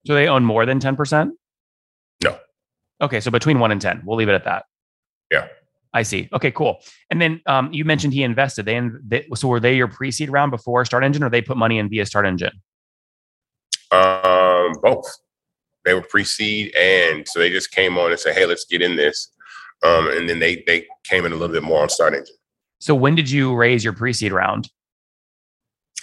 So 0.07 0.13
they 0.13 0.27
own 0.27 0.45
more 0.45 0.65
than 0.65 0.79
10%? 0.79 1.31
No. 2.23 2.37
Okay. 3.01 3.19
So 3.19 3.29
between 3.29 3.59
one 3.59 3.71
and 3.71 3.81
10, 3.81 4.03
we'll 4.05 4.17
leave 4.17 4.29
it 4.29 4.35
at 4.35 4.45
that. 4.45 4.65
Yeah. 5.29 5.47
I 5.93 6.03
see. 6.03 6.29
Okay, 6.31 6.51
cool. 6.51 6.79
And 7.09 7.21
then 7.21 7.41
um, 7.47 7.71
you 7.73 7.83
mentioned 7.83 8.13
he 8.13 8.23
invested. 8.23 8.65
They, 8.65 8.81
they, 9.05 9.27
so 9.35 9.49
were 9.49 9.59
they 9.59 9.75
your 9.75 9.89
pre-seed 9.89 10.29
round 10.29 10.51
before 10.51 10.85
Start 10.85 11.03
Engine, 11.03 11.21
or 11.21 11.29
they 11.29 11.41
put 11.41 11.57
money 11.57 11.77
in 11.79 11.89
via 11.89 12.05
Start 12.05 12.25
Engine? 12.25 12.61
Um, 13.91 14.71
both 14.81 15.05
they 15.85 15.93
were 15.93 16.01
pre-seed, 16.01 16.73
and 16.75 17.27
so 17.27 17.39
they 17.39 17.49
just 17.49 17.71
came 17.71 17.97
on 17.97 18.11
and 18.11 18.19
said, 18.19 18.35
"Hey, 18.35 18.45
let's 18.45 18.65
get 18.65 18.81
in 18.81 18.95
this." 18.95 19.31
Um, 19.83 20.09
and 20.09 20.29
then 20.29 20.39
they 20.39 20.63
they 20.67 20.85
came 21.03 21.25
in 21.25 21.31
a 21.31 21.35
little 21.35 21.53
bit 21.53 21.63
more 21.63 21.81
on 21.81 21.89
Start 21.89 22.13
Engine. 22.13 22.35
So 22.79 22.95
when 22.95 23.15
did 23.15 23.29
you 23.29 23.55
raise 23.55 23.83
your 23.83 23.93
pre-seed 23.93 24.31
round? 24.31 24.69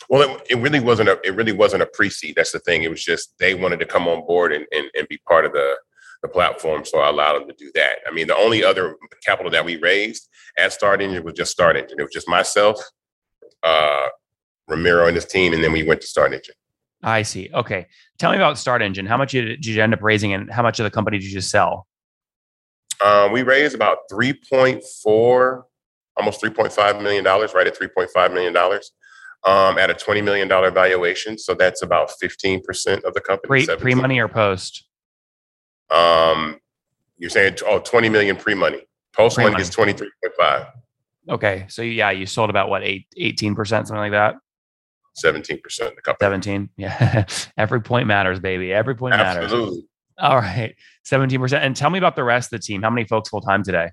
Well, 0.09 0.23
it, 0.23 0.47
it 0.51 0.59
really 0.59 0.81
wasn't 0.81 1.09
a 1.09 1.21
it 1.25 1.35
really 1.35 1.53
wasn't 1.53 1.83
a 1.83 1.87
pre-seed. 1.87 2.35
That's 2.37 2.53
the 2.53 2.61
thing. 2.61 2.83
It 2.83 2.91
was 2.91 3.05
just 3.05 3.35
they 3.39 3.55
wanted 3.55 3.81
to 3.81 3.87
come 3.87 4.09
on 4.09 4.27
board 4.27 4.53
and, 4.53 4.67
and, 4.73 4.87
and 4.97 5.09
be 5.09 5.19
part 5.29 5.45
of 5.45 5.53
the 5.53 5.77
the 6.23 6.29
platform, 6.29 6.85
so 6.85 6.99
I 6.99 7.09
allowed 7.09 7.35
them 7.35 7.49
to 7.49 7.55
do 7.55 7.71
that. 7.77 7.99
I 8.07 8.13
mean, 8.13 8.27
the 8.27 8.37
only 8.37 8.65
other 8.65 8.97
capital 9.25 9.53
that 9.53 9.65
we 9.65 9.77
raised 9.77 10.29
at 10.59 10.73
Start 10.73 11.01
Engine 11.01 11.23
was 11.23 11.35
just 11.35 11.53
Start 11.53 11.77
Engine. 11.77 12.01
It 12.01 12.03
was 12.03 12.13
just 12.13 12.29
myself, 12.29 12.81
uh, 13.63 14.09
Ramiro 14.67 15.07
and 15.07 15.15
his 15.15 15.27
team, 15.27 15.53
and 15.53 15.63
then 15.63 15.71
we 15.71 15.85
went 15.85 16.01
to 16.01 16.09
Start 16.09 16.33
Engine. 16.33 16.57
I 17.03 17.23
see. 17.23 17.49
Okay. 17.55 17.87
Tell 18.19 18.31
me 18.33 18.37
about 18.37 18.59
Start 18.59 18.83
Engine. 18.83 19.07
How 19.07 19.17
much 19.17 19.33
did 19.33 19.65
you 19.65 19.83
end 19.83 19.95
up 19.95 20.03
raising 20.03 20.33
and 20.33 20.51
how 20.51 20.63
much 20.63 20.81
of 20.81 20.85
the 20.85 20.91
company 20.91 21.19
did 21.19 21.31
you 21.31 21.41
sell? 21.41 21.87
Um, 23.05 23.33
we 23.33 23.43
raised 23.43 23.75
about 23.75 23.99
3.4, 24.11 25.63
almost 26.17 26.43
$3.5 26.43 27.03
million, 27.03 27.25
right 27.25 27.67
at 27.67 27.79
$3.5 27.79 28.35
million 28.35 28.57
um, 28.57 29.79
at 29.79 29.91
a 29.91 29.95
$20 29.95 30.25
million 30.25 30.49
valuation. 30.49 31.39
So 31.39 31.55
that's 31.55 31.83
about 31.83 32.11
15% 32.21 33.05
of 33.05 33.15
the 33.15 33.21
company. 33.21 33.67
Pre, 33.67 33.77
pre-money 33.77 34.19
or 34.19 34.29
post? 34.29 34.85
Um, 35.91 36.59
you're 37.17 37.31
saying, 37.31 37.59
oh, 37.67 37.79
20 37.79 38.09
million 38.09 38.37
pre-money. 38.37 38.83
Post 39.15 39.39
money 39.39 39.61
is 39.61 39.71
23.5. 39.71 40.71
Okay. 41.29 41.67
So 41.69 41.83
yeah, 41.83 42.11
you 42.11 42.27
sold 42.27 42.51
about 42.51 42.69
what, 42.69 42.83
eight, 42.83 43.07
18%, 43.19 43.67
something 43.67 43.97
like 43.97 44.13
that? 44.13 44.37
17% 45.23 45.55
of 45.81 45.97
the 45.97 46.03
company. 46.03 46.17
17. 46.21 46.71
Yeah. 46.77 47.25
Every 47.57 47.81
point 47.81 48.07
matters, 48.07 48.41
baby. 48.41 48.73
Every 48.73 48.95
point 48.95 49.17
matters. 49.17 49.45
Absolutely. 49.45 49.77
matters. 49.77 49.85
All 50.19 50.37
right. 50.37 50.75
17%. 51.07 51.59
And 51.59 51.77
tell 51.77 51.91
me 51.91 51.99
about 51.99 52.17
the 52.17 52.25
rest 52.25 52.53
of 52.53 52.61
the 52.61 52.65
team. 52.65 52.83
How 52.83 52.91
many 52.91 53.07
folks 53.07 53.29
full 53.29 53.41
time 53.41 53.63
today? 53.63 53.91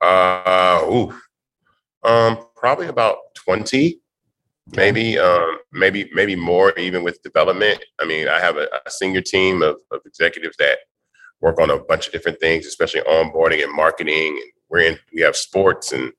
Uh, 0.00 0.80
ooh, 0.84 1.14
um, 2.04 2.46
probably 2.56 2.86
about 2.86 3.16
20, 3.36 4.00
maybe, 4.76 5.18
um, 5.18 5.58
maybe, 5.72 6.10
maybe 6.12 6.36
more 6.36 6.72
even 6.78 7.02
with 7.02 7.22
development. 7.22 7.82
I 8.00 8.04
mean, 8.04 8.28
I 8.28 8.38
have 8.40 8.56
a, 8.56 8.68
a 8.86 8.90
senior 8.90 9.22
team 9.22 9.62
of, 9.62 9.76
of 9.90 10.00
executives 10.04 10.56
that 10.58 10.78
work 11.40 11.60
on 11.60 11.70
a 11.70 11.78
bunch 11.78 12.06
of 12.06 12.12
different 12.12 12.40
things, 12.40 12.66
especially 12.66 13.00
onboarding 13.02 13.62
and 13.62 13.72
marketing. 13.72 14.38
And 14.42 14.52
We're 14.68 14.80
in, 14.80 14.98
we 15.14 15.22
have 15.22 15.36
sports 15.36 15.92
and 15.92 16.12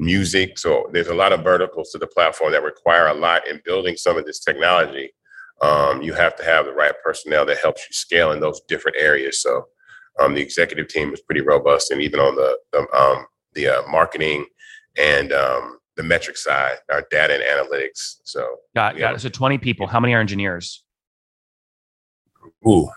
music. 0.00 0.58
So 0.58 0.88
there's 0.92 1.08
a 1.08 1.14
lot 1.14 1.32
of 1.32 1.44
verticals 1.44 1.90
to 1.90 1.98
the 1.98 2.06
platform 2.06 2.52
that 2.52 2.62
require 2.62 3.06
a 3.06 3.14
lot 3.14 3.46
in 3.46 3.60
building 3.64 3.96
some 3.96 4.16
of 4.16 4.24
this 4.24 4.40
technology. 4.40 5.10
Um, 5.62 6.02
you 6.02 6.14
have 6.14 6.36
to 6.36 6.44
have 6.44 6.64
the 6.64 6.72
right 6.72 6.94
personnel 7.04 7.44
that 7.46 7.58
helps 7.58 7.82
you 7.82 7.92
scale 7.92 8.32
in 8.32 8.40
those 8.40 8.60
different 8.66 8.96
areas. 8.98 9.42
So 9.42 9.66
um, 10.18 10.34
the 10.34 10.40
executive 10.40 10.88
team 10.88 11.12
is 11.12 11.20
pretty 11.20 11.42
robust, 11.42 11.90
and 11.90 12.00
even 12.00 12.18
on 12.18 12.34
the 12.34 12.58
the, 12.72 12.80
um, 12.96 13.26
the 13.52 13.68
uh, 13.68 13.82
marketing 13.88 14.46
and 14.98 15.32
um, 15.32 15.78
the 15.96 16.02
metric 16.02 16.36
side, 16.36 16.76
our 16.90 17.04
data 17.10 17.34
and 17.34 17.42
analytics. 17.42 18.16
So 18.24 18.56
got 18.74 18.96
got 18.98 19.14
it. 19.14 19.20
So 19.20 19.28
20 19.28 19.58
people. 19.58 19.86
How 19.86 20.00
many 20.00 20.14
are 20.14 20.20
engineers? 20.20 20.82
Ooh, 22.66 22.88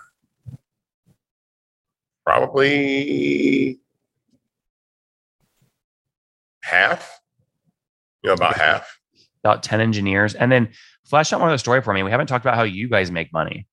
Probably 2.24 3.78
half. 6.64 7.20
You 8.22 8.28
know, 8.28 8.34
about 8.34 8.56
half. 8.56 8.98
About 9.44 9.62
10 9.62 9.80
engineers. 9.80 10.34
And 10.34 10.50
then 10.50 10.70
flesh 11.04 11.32
out 11.32 11.40
more 11.40 11.48
of 11.48 11.54
the 11.54 11.58
story 11.58 11.82
for 11.82 11.92
me. 11.92 12.02
We 12.02 12.10
haven't 12.10 12.26
talked 12.26 12.44
about 12.44 12.56
how 12.56 12.62
you 12.62 12.88
guys 12.88 13.10
make 13.10 13.32
money. 13.32 13.66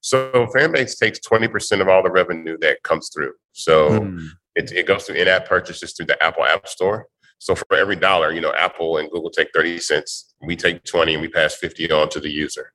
So 0.00 0.46
Fanbase 0.54 0.98
takes 0.98 1.18
20% 1.20 1.80
of 1.80 1.88
all 1.88 2.02
the 2.02 2.10
revenue 2.10 2.56
that 2.60 2.82
comes 2.82 3.10
through. 3.12 3.32
So 3.52 4.00
mm. 4.00 4.28
it, 4.54 4.72
it 4.72 4.86
goes 4.86 5.04
through 5.04 5.16
in-app 5.16 5.46
purchases 5.46 5.92
through 5.92 6.06
the 6.06 6.22
Apple 6.22 6.44
App 6.44 6.66
Store. 6.66 7.06
So 7.38 7.54
for 7.54 7.74
every 7.74 7.96
dollar, 7.96 8.32
you 8.32 8.40
know, 8.40 8.52
Apple 8.54 8.98
and 8.98 9.10
Google 9.10 9.30
take 9.30 9.48
30 9.54 9.78
cents. 9.78 10.34
We 10.42 10.56
take 10.56 10.84
20 10.84 11.14
and 11.14 11.22
we 11.22 11.28
pass 11.28 11.54
50 11.54 11.90
on 11.90 12.08
to 12.10 12.20
the 12.20 12.30
user. 12.30 12.72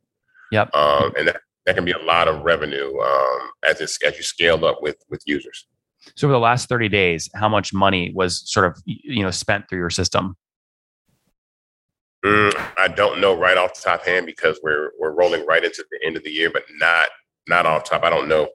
Yep. 0.51 0.75
Um, 0.75 1.13
and 1.17 1.27
that, 1.27 1.41
that 1.65 1.75
can 1.75 1.85
be 1.85 1.91
a 1.91 1.99
lot 1.99 2.27
of 2.27 2.43
revenue 2.43 2.99
um, 2.99 3.49
as, 3.63 3.81
it's, 3.81 4.01
as 4.03 4.17
you 4.17 4.23
scale 4.23 4.63
up 4.65 4.81
with, 4.81 4.97
with 5.09 5.21
users. 5.25 5.67
So 6.15 6.27
over 6.27 6.33
the 6.33 6.39
last 6.39 6.69
30 6.69 6.89
days, 6.89 7.29
how 7.35 7.49
much 7.49 7.73
money 7.73 8.11
was 8.13 8.49
sort 8.49 8.67
of, 8.67 8.81
you 8.85 9.23
know, 9.23 9.31
spent 9.31 9.67
through 9.69 9.79
your 9.79 9.89
system? 9.89 10.35
Mm, 12.25 12.71
I 12.77 12.87
don't 12.87 13.21
know 13.21 13.37
right 13.37 13.57
off 13.57 13.75
the 13.75 13.81
top 13.81 14.03
hand 14.03 14.25
because 14.25 14.59
we're 14.63 14.91
we're 14.99 15.11
rolling 15.11 15.45
right 15.45 15.63
into 15.63 15.85
the 15.91 16.07
end 16.07 16.17
of 16.17 16.23
the 16.23 16.31
year, 16.31 16.49
but 16.49 16.63
not 16.79 17.09
not 17.47 17.67
off 17.67 17.83
top. 17.83 18.03
I 18.03 18.09
don't 18.09 18.27
know 18.27 18.49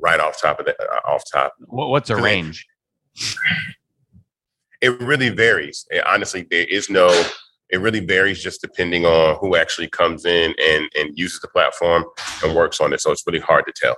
right 0.00 0.20
off 0.20 0.40
top 0.40 0.60
of 0.60 0.66
the 0.66 0.80
uh, 0.80 1.00
off 1.10 1.22
top. 1.32 1.54
What's 1.66 2.10
a 2.10 2.16
range? 2.16 2.64
It 4.80 5.00
really 5.00 5.30
varies. 5.30 5.86
It, 5.90 6.06
honestly, 6.06 6.46
there 6.50 6.66
is 6.68 6.88
no. 6.88 7.08
It 7.70 7.78
really 7.78 8.00
varies 8.00 8.40
just 8.40 8.60
depending 8.60 9.04
on 9.06 9.38
who 9.40 9.56
actually 9.56 9.88
comes 9.88 10.24
in 10.24 10.54
and 10.62 10.88
and 10.96 11.18
uses 11.18 11.40
the 11.40 11.48
platform 11.48 12.04
and 12.44 12.54
works 12.54 12.80
on 12.80 12.92
it. 12.92 13.00
So 13.00 13.10
it's 13.10 13.26
really 13.26 13.40
hard 13.40 13.64
to 13.66 13.72
tell. 13.74 13.96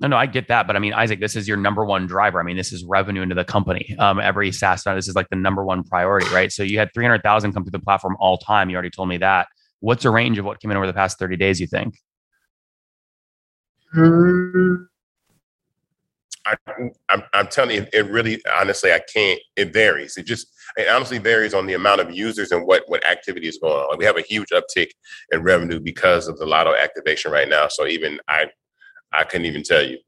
No, 0.00 0.06
no, 0.06 0.16
I 0.16 0.26
get 0.26 0.46
that, 0.46 0.68
but 0.68 0.76
I 0.76 0.78
mean, 0.78 0.92
Isaac, 0.92 1.18
this 1.18 1.34
is 1.34 1.48
your 1.48 1.56
number 1.56 1.84
one 1.84 2.06
driver. 2.06 2.38
I 2.38 2.44
mean, 2.44 2.56
this 2.56 2.72
is 2.72 2.84
revenue 2.84 3.20
into 3.20 3.34
the 3.34 3.44
company. 3.44 3.96
Um, 3.98 4.20
every 4.20 4.52
SaaS, 4.52 4.84
this 4.84 5.08
is 5.08 5.16
like 5.16 5.28
the 5.28 5.36
number 5.36 5.64
one 5.64 5.82
priority, 5.82 6.32
right? 6.32 6.52
So 6.52 6.62
you 6.62 6.78
had 6.78 6.94
three 6.94 7.04
hundred 7.04 7.24
thousand 7.24 7.52
come 7.52 7.64
through 7.64 7.72
the 7.72 7.80
platform 7.80 8.16
all 8.20 8.38
time. 8.38 8.70
You 8.70 8.76
already 8.76 8.90
told 8.90 9.08
me 9.08 9.16
that. 9.18 9.48
What's 9.80 10.04
a 10.04 10.10
range 10.10 10.38
of 10.38 10.44
what 10.44 10.60
came 10.60 10.70
in 10.70 10.76
over 10.76 10.86
the 10.86 10.92
past 10.92 11.18
thirty 11.18 11.36
days? 11.36 11.60
You 11.60 11.66
think? 11.66 11.98
I, 16.46 16.54
I'm, 17.08 17.22
I'm 17.34 17.48
telling 17.48 17.74
you, 17.76 17.86
it 17.92 18.06
really, 18.06 18.40
honestly, 18.56 18.92
I 18.92 19.00
can't. 19.12 19.40
It 19.56 19.72
varies. 19.72 20.16
It 20.16 20.26
just, 20.26 20.46
it 20.76 20.88
honestly 20.88 21.18
varies 21.18 21.54
on 21.54 21.66
the 21.66 21.74
amount 21.74 22.00
of 22.00 22.10
users 22.10 22.52
and 22.52 22.66
what 22.66 22.84
what 22.86 23.04
activity 23.04 23.48
is 23.48 23.58
going 23.58 23.74
on. 23.74 23.98
We 23.98 24.04
have 24.04 24.16
a 24.16 24.22
huge 24.22 24.50
uptick 24.50 24.90
in 25.32 25.42
revenue 25.42 25.80
because 25.80 26.28
of 26.28 26.38
the 26.38 26.46
Latto 26.46 26.78
activation 26.78 27.32
right 27.32 27.48
now. 27.48 27.66
So 27.68 27.86
even 27.86 28.20
I, 28.28 28.46
I 29.12 29.24
couldn't 29.24 29.46
even 29.46 29.62
tell 29.62 29.82
you. 29.82 29.98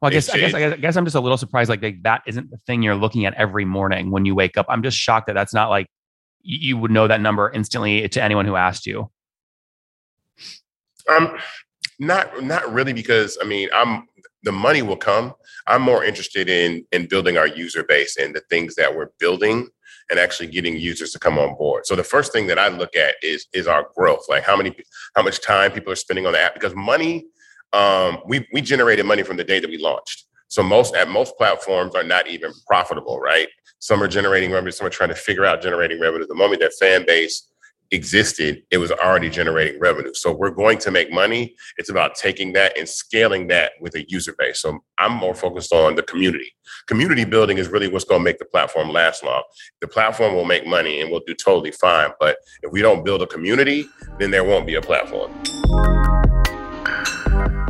Well, 0.00 0.10
I 0.10 0.14
guess, 0.14 0.28
I 0.30 0.38
guess, 0.38 0.54
I 0.54 0.76
guess 0.76 0.96
I'm 0.96 1.04
just 1.04 1.14
a 1.14 1.20
little 1.20 1.38
surprised. 1.38 1.70
Like, 1.70 1.82
like 1.82 2.02
that 2.02 2.22
isn't 2.26 2.50
the 2.50 2.56
thing 2.58 2.82
you're 2.82 2.96
looking 2.96 3.24
at 3.24 3.34
every 3.34 3.64
morning 3.64 4.10
when 4.10 4.24
you 4.24 4.34
wake 4.34 4.56
up. 4.56 4.66
I'm 4.68 4.82
just 4.82 4.98
shocked 4.98 5.28
that 5.28 5.34
that's 5.34 5.54
not 5.54 5.70
like 5.70 5.86
you 6.42 6.76
would 6.76 6.90
know 6.90 7.06
that 7.06 7.20
number 7.20 7.50
instantly 7.54 8.08
to 8.08 8.22
anyone 8.22 8.44
who 8.44 8.56
asked 8.56 8.84
you. 8.84 9.10
Um, 11.08 11.38
not 11.98 12.42
not 12.42 12.72
really 12.72 12.92
because 12.92 13.38
I 13.40 13.44
mean 13.44 13.68
I'm 13.72 14.08
the 14.42 14.52
money 14.52 14.82
will 14.82 14.96
come. 14.96 15.34
I'm 15.68 15.82
more 15.82 16.04
interested 16.04 16.48
in 16.48 16.84
in 16.90 17.06
building 17.06 17.38
our 17.38 17.46
user 17.46 17.84
base 17.84 18.16
and 18.16 18.34
the 18.34 18.42
things 18.50 18.74
that 18.74 18.94
we're 18.94 19.10
building 19.18 19.68
and 20.10 20.18
actually 20.18 20.48
getting 20.48 20.76
users 20.76 21.12
to 21.12 21.18
come 21.18 21.38
on 21.38 21.56
board. 21.56 21.86
So 21.86 21.94
the 21.94 22.04
first 22.04 22.32
thing 22.32 22.48
that 22.48 22.58
I 22.58 22.68
look 22.68 22.96
at 22.96 23.14
is 23.22 23.46
is 23.52 23.68
our 23.68 23.88
growth, 23.96 24.26
like 24.28 24.42
how 24.42 24.56
many 24.56 24.74
how 25.14 25.22
much 25.22 25.40
time 25.40 25.70
people 25.70 25.92
are 25.92 25.96
spending 25.96 26.26
on 26.26 26.32
the 26.32 26.40
app 26.40 26.54
because 26.54 26.74
money 26.74 27.26
um, 27.72 28.18
we 28.26 28.46
we 28.52 28.60
generated 28.60 29.06
money 29.06 29.22
from 29.22 29.36
the 29.36 29.44
day 29.44 29.60
that 29.60 29.68
we 29.68 29.78
launched. 29.78 30.26
So 30.48 30.62
most 30.62 30.94
at 30.94 31.08
most 31.08 31.36
platforms 31.38 31.94
are 31.94 32.04
not 32.04 32.28
even 32.28 32.52
profitable, 32.66 33.18
right? 33.18 33.48
Some 33.78 34.02
are 34.02 34.08
generating 34.08 34.52
revenue, 34.52 34.70
some 34.70 34.86
are 34.86 34.90
trying 34.90 35.08
to 35.08 35.14
figure 35.14 35.44
out 35.44 35.62
generating 35.62 36.00
revenue. 36.00 36.26
The 36.26 36.34
moment 36.34 36.60
that 36.60 36.72
fan 36.78 37.04
base 37.06 37.48
existed, 37.90 38.62
it 38.70 38.78
was 38.78 38.90
already 38.90 39.28
generating 39.28 39.80
revenue. 39.80 40.14
So 40.14 40.32
we're 40.32 40.50
going 40.50 40.78
to 40.78 40.90
make 40.90 41.12
money. 41.12 41.54
It's 41.76 41.90
about 41.90 42.14
taking 42.14 42.52
that 42.54 42.76
and 42.78 42.88
scaling 42.88 43.48
that 43.48 43.72
with 43.80 43.94
a 43.94 44.04
user 44.08 44.34
base. 44.38 44.60
So 44.60 44.82
I'm 44.98 45.12
more 45.12 45.34
focused 45.34 45.72
on 45.72 45.94
the 45.94 46.02
community. 46.02 46.54
Community 46.86 47.24
building 47.24 47.58
is 47.58 47.68
really 47.68 47.88
what's 47.88 48.04
going 48.04 48.20
to 48.20 48.24
make 48.24 48.38
the 48.38 48.46
platform 48.46 48.90
last 48.90 49.22
long. 49.22 49.42
The 49.80 49.88
platform 49.88 50.34
will 50.34 50.46
make 50.46 50.66
money 50.66 51.00
and 51.00 51.10
we'll 51.10 51.22
do 51.26 51.34
totally 51.34 51.72
fine. 51.72 52.10
But 52.18 52.36
if 52.62 52.72
we 52.72 52.82
don't 52.82 53.04
build 53.04 53.22
a 53.22 53.26
community, 53.26 53.86
then 54.18 54.30
there 54.30 54.44
won't 54.44 54.66
be 54.66 54.74
a 54.74 54.82
platform. 54.82 55.32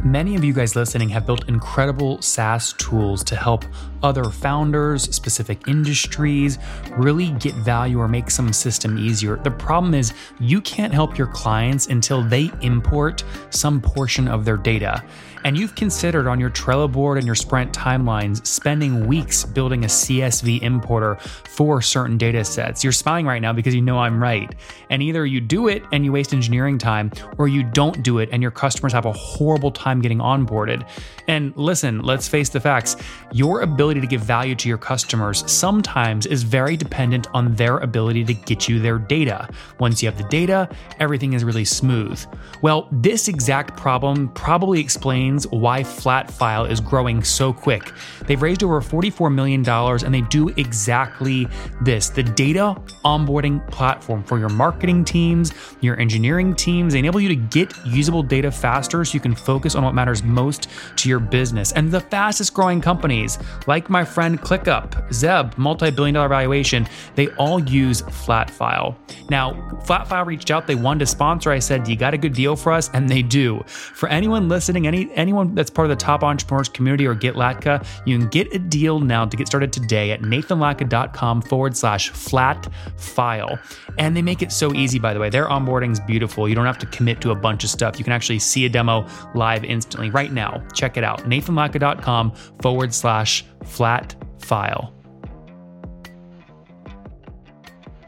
Many 0.05 0.35
of 0.35 0.43
you 0.43 0.53
guys 0.53 0.75
listening 0.75 1.09
have 1.11 1.27
built 1.27 1.49
incredible 1.49 2.21
SaaS 2.21 2.73
tools 2.73 3.23
to 3.23 3.37
help 3.37 3.65
other 4.03 4.25
founders, 4.25 5.05
specific 5.15 5.69
industries 5.69 6.59
really 6.97 7.31
get 7.31 7.55
value 7.55 8.01
or 8.01 8.09
make 8.09 8.29
some 8.29 8.53
system 8.53 8.99
easier. 8.99 9.37
The 9.37 9.53
problem 9.53 9.95
is 9.95 10.13
you 10.41 10.61
can't 10.61 10.93
help 10.93 11.17
your 11.17 11.29
clients 11.29 11.87
until 11.87 12.21
they 12.21 12.51
import 12.63 13.23
some 13.51 13.81
portion 13.81 14.27
of 14.27 14.45
their 14.45 14.57
data 14.57 15.05
and 15.45 15.57
you've 15.57 15.75
considered 15.75 16.27
on 16.27 16.39
your 16.39 16.51
Trello 16.51 16.91
board 16.91 17.19
and 17.19 17.27
your 17.27 17.35
Sprint 17.35 17.73
timelines 17.73 18.47
spending 18.47 19.07
weeks 19.07 19.45
building 19.45 19.85
a 19.85 19.89
CSV 19.89 20.63
importer 20.63 21.17
for 21.17 21.83
certain 21.83 22.19
data 22.19 22.45
sets. 22.45 22.85
You're 22.85 22.93
smiling 22.93 23.27
right 23.27 23.43
now 23.43 23.53
because 23.53 23.75
you 23.75 23.83
know 23.83 23.99
I'm 23.99 24.23
right. 24.23 24.55
And 24.91 25.03
either 25.03 25.27
you 25.27 25.41
do 25.41 25.69
it 25.69 25.83
and 25.93 26.05
you 26.05 26.13
waste 26.13 26.33
engineering 26.33 26.79
time, 26.79 27.11
or 27.39 27.49
you 27.49 27.63
don't 27.63 28.03
do 28.03 28.19
it 28.19 28.29
and 28.33 28.43
your 28.43 28.51
customers 28.51 28.93
have 28.93 29.07
a 29.07 29.13
horrible 29.13 29.71
time 29.71 30.01
getting 30.01 30.19
onboarded. 30.19 30.87
And 31.29 31.57
listen, 31.57 32.03
let's 32.03 32.29
face 32.29 32.49
the 32.49 32.61
facts 32.61 32.97
your 33.33 33.63
ability 33.63 34.01
to 34.01 34.07
give 34.07 34.21
value 34.21 34.55
to 34.55 34.69
your 34.69 34.79
customers 34.79 35.51
sometimes 35.51 36.27
is 36.27 36.43
very 36.43 36.77
dependent 36.77 37.27
on 37.33 37.55
their 37.55 37.79
ability 37.79 38.25
to 38.25 38.35
get 38.35 38.69
you 38.69 38.79
their 38.79 38.99
data. 38.99 39.49
Once 39.79 40.03
you 40.03 40.09
have 40.11 40.19
the 40.19 40.29
data, 40.29 40.69
everything 41.01 41.33
is 41.33 41.45
really 41.45 41.65
smooth. 41.65 42.23
Well, 42.61 42.89
this 42.93 43.29
exact 43.29 43.77
problem 43.77 44.29
probably 44.31 44.81
explains 44.81 45.32
explains 45.33 45.63
why 45.63 45.83
Flatfile 45.83 46.71
is 46.71 46.81
growing 46.81 47.23
so 47.23 47.53
quick. 47.53 47.93
They've 48.27 48.41
raised 48.41 48.63
over 48.63 48.81
$44 48.81 49.33
million 49.33 49.67
and 49.69 50.15
they 50.15 50.21
do 50.23 50.49
exactly 50.51 51.47
this 51.81 52.09
the 52.09 52.23
data 52.23 52.77
onboarding 53.05 53.67
platform 53.71 54.23
for 54.23 54.39
your 54.39 54.49
marketing 54.49 55.05
teams, 55.05 55.53
your 55.81 55.99
engineering 55.99 56.55
teams. 56.55 56.93
They 56.93 56.99
enable 56.99 57.21
you 57.21 57.29
to 57.29 57.37
get 57.37 57.73
usable 57.87 58.23
data 58.23 58.51
faster 58.51 59.05
so 59.05 59.15
you 59.15 59.21
can 59.21 59.35
focus 59.35 59.75
on 59.75 59.85
what 59.85 59.95
matters 59.95 60.23
most 60.23 60.69
to 60.97 61.09
your 61.09 61.21
business. 61.21 61.73
And 61.73 61.91
the 61.91 62.01
fastest 62.01 62.55
growing 62.55 62.81
companies, 62.81 63.39
like 63.67 63.89
my 63.89 64.05
friend 64.05 64.41
ClickUp, 64.41 65.13
Zeb, 65.13 65.57
multi 65.57 65.91
billion 65.91 66.15
dollar 66.15 66.29
valuation, 66.29 66.87
they 67.15 67.29
all 67.39 67.61
use 67.61 68.03
Flatfile. 68.03 68.95
Now, 69.31 69.53
Flatfile 69.85 70.27
reached 70.27 70.51
out, 70.51 70.67
they 70.67 70.75
wanted 70.75 71.01
to 71.01 71.07
sponsor. 71.07 71.51
I 71.51 71.59
said, 71.59 71.89
You 71.89 71.97
got 71.97 72.15
a 72.15 72.19
good 72.19 72.35
deal 72.35 72.57
for 72.57 72.73
us? 72.73 72.91
And 72.93 73.09
they 73.09 73.23
do. 73.23 73.63
For 73.67 74.09
anyone 74.09 74.49
listening, 74.49 74.87
any 74.87 75.13
anyone 75.23 75.55
that's 75.55 75.71
part 75.71 75.87
of 75.87 75.91
the 75.91 75.97
top 75.97 76.23
entrepreneurs 76.23 76.69
community 76.69 77.07
or 77.07 77.15
get 77.15 77.35
Latka, 77.35 77.87
you 78.05 78.19
can 78.19 78.29
get 78.29 78.53
a 78.55 78.59
deal 78.59 79.01
now 79.01 79.25
to 79.25 79.37
get 79.37 79.47
started 79.47 79.73
today 79.73 80.11
at 80.11 80.21
nathanlatka.com 80.21 81.43
forward 81.43 81.77
slash 81.77 82.11
flat 82.11 82.69
file. 82.99 83.59
And 83.99 84.17
they 84.17 84.23
make 84.23 84.43
it 84.43 84.53
so 84.53 84.75
easy, 84.75 84.99
by 84.99 85.15
the 85.15 85.21
way. 85.21 85.31
Their 85.31 85.47
onboarding 85.47 85.93
is 85.93 86.01
beautiful. 86.01 86.49
You 86.49 86.55
don't 86.55 86.67
have 86.67 86.79
to 86.79 86.87
commit 86.87 87.21
to 87.23 87.31
a 87.31 87.35
bunch 87.35 87.65
of 87.65 87.71
stuff. 87.71 87.99
You 87.99 88.05
can 88.05 88.13
actually 88.13 88.41
see 88.41 88.67
a 88.67 88.69
demo 88.69 89.07
live 89.35 89.65
instantly 89.65 90.11
right 90.11 90.33
now. 90.33 90.63
Check 90.75 90.97
it 90.97 91.05
out. 91.05 91.21
nathanlatka.com 91.21 92.33
forward 92.61 92.93
slash 92.93 93.45
flat 93.65 94.15
file. 94.39 94.93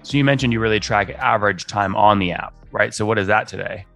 So 0.02 0.18
you 0.18 0.24
mentioned 0.24 0.52
you 0.52 0.60
really 0.60 0.80
track 0.80 1.08
average 1.10 1.66
time 1.66 1.96
on 1.96 2.18
the 2.18 2.32
app, 2.32 2.54
right? 2.72 2.92
So 2.92 3.06
what 3.06 3.18
is 3.18 3.26
that 3.28 3.48
today? 3.48 3.86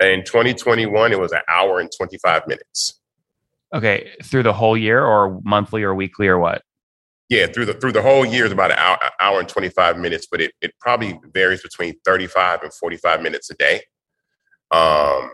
In 0.00 0.24
2021, 0.24 1.12
it 1.12 1.20
was 1.20 1.32
an 1.32 1.40
hour 1.48 1.78
and 1.78 1.90
25 1.94 2.46
minutes. 2.46 3.00
Okay, 3.74 4.10
through 4.22 4.42
the 4.42 4.52
whole 4.52 4.76
year, 4.76 5.04
or 5.04 5.40
monthly, 5.44 5.82
or 5.82 5.94
weekly, 5.94 6.26
or 6.26 6.38
what? 6.38 6.62
Yeah, 7.28 7.46
through 7.46 7.66
the 7.66 7.74
through 7.74 7.92
the 7.92 8.02
whole 8.02 8.24
year 8.24 8.44
is 8.44 8.50
about 8.50 8.72
an 8.72 8.78
hour, 8.78 8.98
hour 9.20 9.38
and 9.38 9.48
25 9.48 9.98
minutes, 9.98 10.26
but 10.28 10.40
it, 10.40 10.52
it 10.60 10.72
probably 10.80 11.20
varies 11.32 11.62
between 11.62 11.94
35 12.04 12.62
and 12.62 12.74
45 12.74 13.22
minutes 13.22 13.50
a 13.50 13.54
day. 13.54 13.82
Um, 14.72 15.30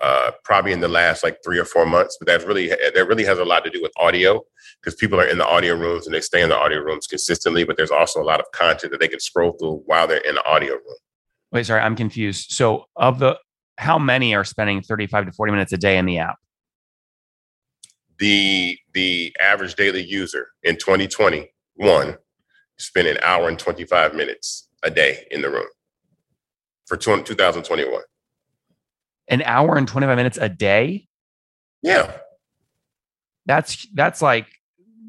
uh, 0.00 0.32
probably 0.44 0.72
in 0.72 0.80
the 0.80 0.88
last 0.88 1.22
like 1.22 1.38
three 1.44 1.58
or 1.58 1.64
four 1.64 1.86
months, 1.86 2.16
but 2.20 2.26
that's 2.26 2.44
really 2.44 2.68
that 2.68 3.06
really 3.08 3.24
has 3.24 3.38
a 3.38 3.44
lot 3.44 3.64
to 3.64 3.70
do 3.70 3.80
with 3.80 3.92
audio 3.96 4.40
because 4.80 4.94
people 4.96 5.18
are 5.18 5.26
in 5.26 5.38
the 5.38 5.46
audio 5.46 5.74
rooms 5.74 6.06
and 6.06 6.14
they 6.14 6.20
stay 6.20 6.42
in 6.42 6.48
the 6.48 6.56
audio 6.56 6.78
rooms 6.78 7.06
consistently. 7.06 7.64
But 7.64 7.76
there's 7.76 7.90
also 7.90 8.20
a 8.20 8.24
lot 8.24 8.40
of 8.40 8.46
content 8.52 8.92
that 8.92 9.00
they 9.00 9.08
can 9.08 9.20
scroll 9.20 9.52
through 9.52 9.82
while 9.86 10.06
they're 10.06 10.18
in 10.18 10.36
the 10.36 10.44
audio 10.44 10.72
room. 10.74 10.96
Wait, 11.52 11.66
sorry, 11.66 11.80
I'm 11.80 11.96
confused. 11.96 12.52
So 12.52 12.86
of 12.96 13.18
the 13.18 13.38
how 13.82 13.98
many 13.98 14.34
are 14.34 14.44
spending 14.44 14.80
35 14.80 15.26
to 15.26 15.32
40 15.32 15.52
minutes 15.52 15.72
a 15.72 15.76
day 15.76 15.98
in 15.98 16.06
the 16.06 16.18
app? 16.18 16.38
The 18.18 18.78
the 18.94 19.34
average 19.40 19.74
daily 19.74 20.02
user 20.02 20.48
in 20.62 20.76
2021 20.76 22.16
spent 22.78 23.08
an 23.08 23.18
hour 23.22 23.48
and 23.48 23.58
25 23.58 24.14
minutes 24.14 24.68
a 24.82 24.90
day 24.90 25.26
in 25.30 25.42
the 25.42 25.50
room 25.50 25.66
for 26.86 26.96
2021. 26.96 28.02
An 29.28 29.42
hour 29.42 29.76
and 29.76 29.88
25 29.88 30.16
minutes 30.16 30.38
a 30.38 30.48
day? 30.48 31.08
Yeah. 31.82 32.18
That's 33.46 33.86
that's 33.94 34.22
like 34.22 34.46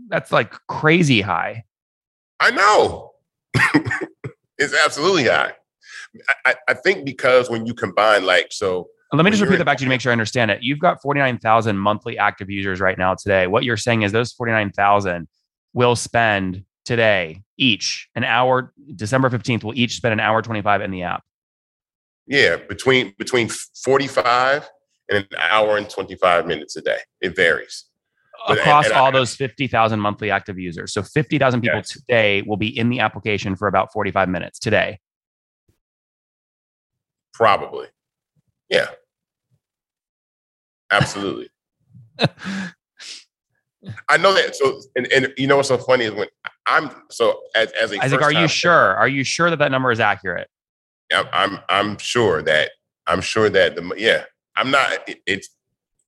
that's 0.09 0.31
like 0.31 0.51
crazy 0.67 1.21
high. 1.21 1.65
I 2.39 2.51
know. 2.51 3.11
it's 4.57 4.73
absolutely 4.73 5.25
high. 5.25 5.53
I, 6.45 6.55
I 6.67 6.73
think 6.73 7.05
because 7.05 7.49
when 7.49 7.65
you 7.65 7.73
combine 7.73 8.25
like 8.25 8.47
so 8.51 8.87
let 9.13 9.25
me 9.25 9.31
just 9.31 9.43
repeat 9.43 9.57
that 9.57 9.65
back 9.65 9.77
to 9.77 9.83
you 9.83 9.85
to 9.85 9.89
make 9.89 10.01
sure 10.01 10.11
I 10.11 10.13
understand 10.13 10.49
it. 10.49 10.63
You've 10.63 10.79
got 10.79 10.99
49,000 11.01 11.77
monthly 11.77 12.17
active 12.17 12.49
users 12.49 12.79
right 12.79 12.97
now 12.97 13.13
today. 13.13 13.45
What 13.45 13.63
you're 13.63 13.77
saying 13.77 14.01
is 14.01 14.11
those 14.11 14.33
49,000 14.33 15.27
will 15.73 15.95
spend 15.95 16.63
today 16.83 17.43
each 17.57 18.09
an 18.15 18.23
hour 18.23 18.73
December 18.95 19.29
15th 19.29 19.63
will 19.63 19.77
each 19.77 19.95
spend 19.95 20.13
an 20.13 20.19
hour 20.19 20.41
25 20.41 20.81
in 20.81 20.91
the 20.91 21.03
app. 21.03 21.23
Yeah, 22.25 22.55
between 22.55 23.13
between 23.17 23.49
45 23.49 24.69
and 25.09 25.19
an 25.19 25.27
hour 25.37 25.77
and 25.77 25.89
25 25.89 26.47
minutes 26.47 26.75
a 26.75 26.81
day. 26.81 26.99
It 27.21 27.35
varies. 27.35 27.85
Across 28.47 28.85
and, 28.85 28.93
and 28.93 29.01
all 29.01 29.07
I, 29.07 29.11
those 29.11 29.35
50,000 29.35 29.99
monthly 29.99 30.31
active 30.31 30.57
users. 30.57 30.91
So 30.91 31.01
50,000 31.03 31.61
people 31.61 31.77
yes. 31.77 31.89
today 31.91 32.43
will 32.45 32.57
be 32.57 32.77
in 32.77 32.89
the 32.89 32.99
application 32.99 33.55
for 33.55 33.67
about 33.67 33.93
45 33.93 34.27
minutes 34.27 34.59
today. 34.59 34.99
Probably. 37.33 37.87
Yeah. 38.69 38.87
Absolutely. 40.91 41.49
I 44.09 44.17
know 44.17 44.33
that. 44.33 44.55
So, 44.55 44.79
and, 44.95 45.11
and 45.11 45.33
you 45.37 45.47
know 45.47 45.57
what's 45.57 45.67
so 45.67 45.77
funny 45.77 46.05
is 46.05 46.13
when 46.13 46.27
I'm 46.65 46.89
so 47.09 47.41
as 47.55 47.71
as 47.73 47.91
a 47.91 48.01
Isaac, 48.01 48.21
are 48.21 48.31
you 48.31 48.47
sure? 48.47 48.95
Are 48.95 49.07
you 49.07 49.23
sure 49.23 49.49
that 49.49 49.59
that 49.59 49.71
number 49.71 49.91
is 49.91 49.99
accurate? 49.99 50.47
I'm 51.13 51.27
I'm, 51.33 51.59
I'm 51.69 51.97
sure 51.97 52.41
that 52.43 52.71
I'm 53.07 53.21
sure 53.21 53.49
that 53.49 53.75
the 53.75 53.93
yeah 53.97 54.23
I'm 54.55 54.71
not. 54.71 55.07
It, 55.07 55.19
it's 55.25 55.49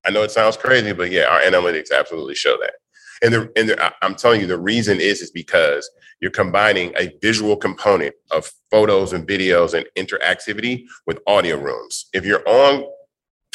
I 0.06 0.10
know 0.10 0.22
it 0.22 0.30
sounds 0.30 0.56
crazy, 0.56 0.92
but 0.92 1.10
yeah, 1.10 1.24
our 1.24 1.40
analytics 1.40 1.88
absolutely 1.96 2.34
show 2.34 2.56
that. 2.60 2.74
And 3.22 3.32
the 3.32 3.52
and 3.56 3.68
the, 3.68 3.92
I'm 4.02 4.14
telling 4.14 4.40
you, 4.40 4.46
the 4.46 4.58
reason 4.58 5.00
is 5.00 5.20
is 5.22 5.30
because 5.30 5.88
you're 6.20 6.30
combining 6.30 6.92
a 6.98 7.12
visual 7.20 7.56
component 7.56 8.14
of 8.30 8.50
photos 8.70 9.12
and 9.12 9.26
videos 9.26 9.74
and 9.74 9.86
interactivity 9.96 10.84
with 11.06 11.20
audio 11.26 11.56
rooms. 11.56 12.06
If 12.12 12.24
you're 12.24 12.46
on 12.48 12.84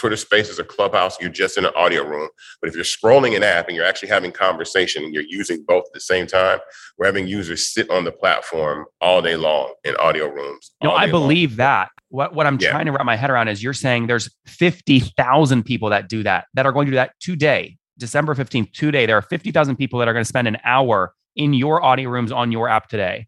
Twitter 0.01 0.18
Spaces 0.18 0.60
or 0.60 0.63
Clubhouse, 0.63 1.22
you're 1.22 1.30
just 1.30 1.60
in 1.60 1.65
an 1.65 1.72
audio 1.75 2.03
room. 2.03 2.27
But 2.60 2.70
if 2.70 2.75
you're 2.75 2.84
scrolling 2.84 3.36
an 3.38 3.44
app 3.44 3.68
and 3.68 3.75
you're 3.75 3.86
actually 3.86 4.10
having 4.10 4.32
conversation 4.32 5.03
and 5.03 5.13
you're 5.13 5.24
using 5.27 5.63
both 5.68 5.84
at 5.86 5.94
the 5.94 6.00
same 6.00 6.25
time, 6.25 6.58
we're 6.98 7.06
having 7.06 7.27
users 7.27 7.72
sit 7.72 7.88
on 7.91 8.03
the 8.03 8.12
platform 8.12 8.86
all 9.00 9.22
day 9.22 9.36
long 9.36 9.75
in 9.84 9.96
audio 9.98 10.27
rooms. 10.27 10.72
No, 10.84 10.91
I 10.91 11.06
believe 11.10 11.51
long. 11.51 11.58
that. 11.58 11.89
What 12.10 12.34
what 12.34 12.48
I'm 12.48 12.58
yeah. 12.60 12.72
trying 12.72 12.88
to 12.88 12.91
wrap 12.91 13.06
my 13.06 13.15
head 13.15 13.30
around 13.30 13.48
is 13.50 13.62
you're 13.62 13.74
saying 13.74 14.08
there's 14.08 14.27
50,000 14.48 15.63
people 15.63 15.91
that 15.91 16.10
do 16.10 16.24
that 16.24 16.46
that 16.56 16.65
are 16.65 16.72
going 16.72 16.88
to 16.88 16.91
do 16.91 16.96
that 16.96 17.13
today, 17.20 17.77
December 18.01 18.36
15th, 18.36 18.74
today. 18.74 19.05
There 19.05 19.17
are 19.17 19.22
50,000 19.22 19.77
people 19.77 20.00
that 20.00 20.10
are 20.10 20.13
going 20.13 20.25
to 20.25 20.27
spend 20.27 20.50
an 20.50 20.58
hour 20.65 21.13
in 21.38 21.53
your 21.53 21.81
audio 21.81 22.10
rooms 22.10 22.34
on 22.34 22.51
your 22.51 22.67
app 22.67 22.89
today. 22.89 23.27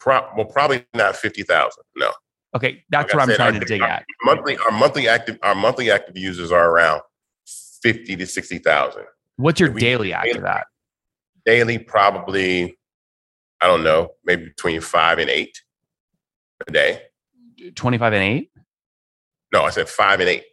Pro- 0.00 0.26
well, 0.34 0.46
probably 0.46 0.86
not 0.94 1.16
50,000. 1.16 1.82
No. 1.96 2.12
Okay, 2.54 2.84
that's 2.88 3.12
like 3.12 3.26
what 3.26 3.28
I'm 3.28 3.36
trying 3.36 3.60
to 3.60 3.66
dig 3.66 3.82
our, 3.82 3.88
at. 3.88 4.04
Monthly, 4.24 4.56
our 4.56 4.70
monthly 4.70 5.08
active, 5.08 5.38
our 5.42 5.54
monthly 5.54 5.90
active 5.90 6.16
users 6.16 6.50
are 6.50 6.70
around 6.70 7.02
fifty 7.82 8.16
to 8.16 8.26
sixty 8.26 8.56
thousand. 8.56 9.04
What's 9.36 9.60
your 9.60 9.68
daily 9.68 10.14
after 10.14 10.40
that? 10.40 10.68
Daily, 11.44 11.76
probably, 11.76 12.78
I 13.60 13.66
don't 13.66 13.84
know, 13.84 14.12
maybe 14.24 14.46
between 14.46 14.80
five 14.80 15.18
and 15.18 15.28
eight 15.28 15.60
a 16.66 16.72
day. 16.72 17.02
Twenty-five 17.74 18.14
and 18.14 18.22
eight. 18.22 18.50
No, 19.52 19.64
I 19.64 19.70
said 19.70 19.88
five 19.88 20.20
and 20.20 20.28
eight. 20.30 20.44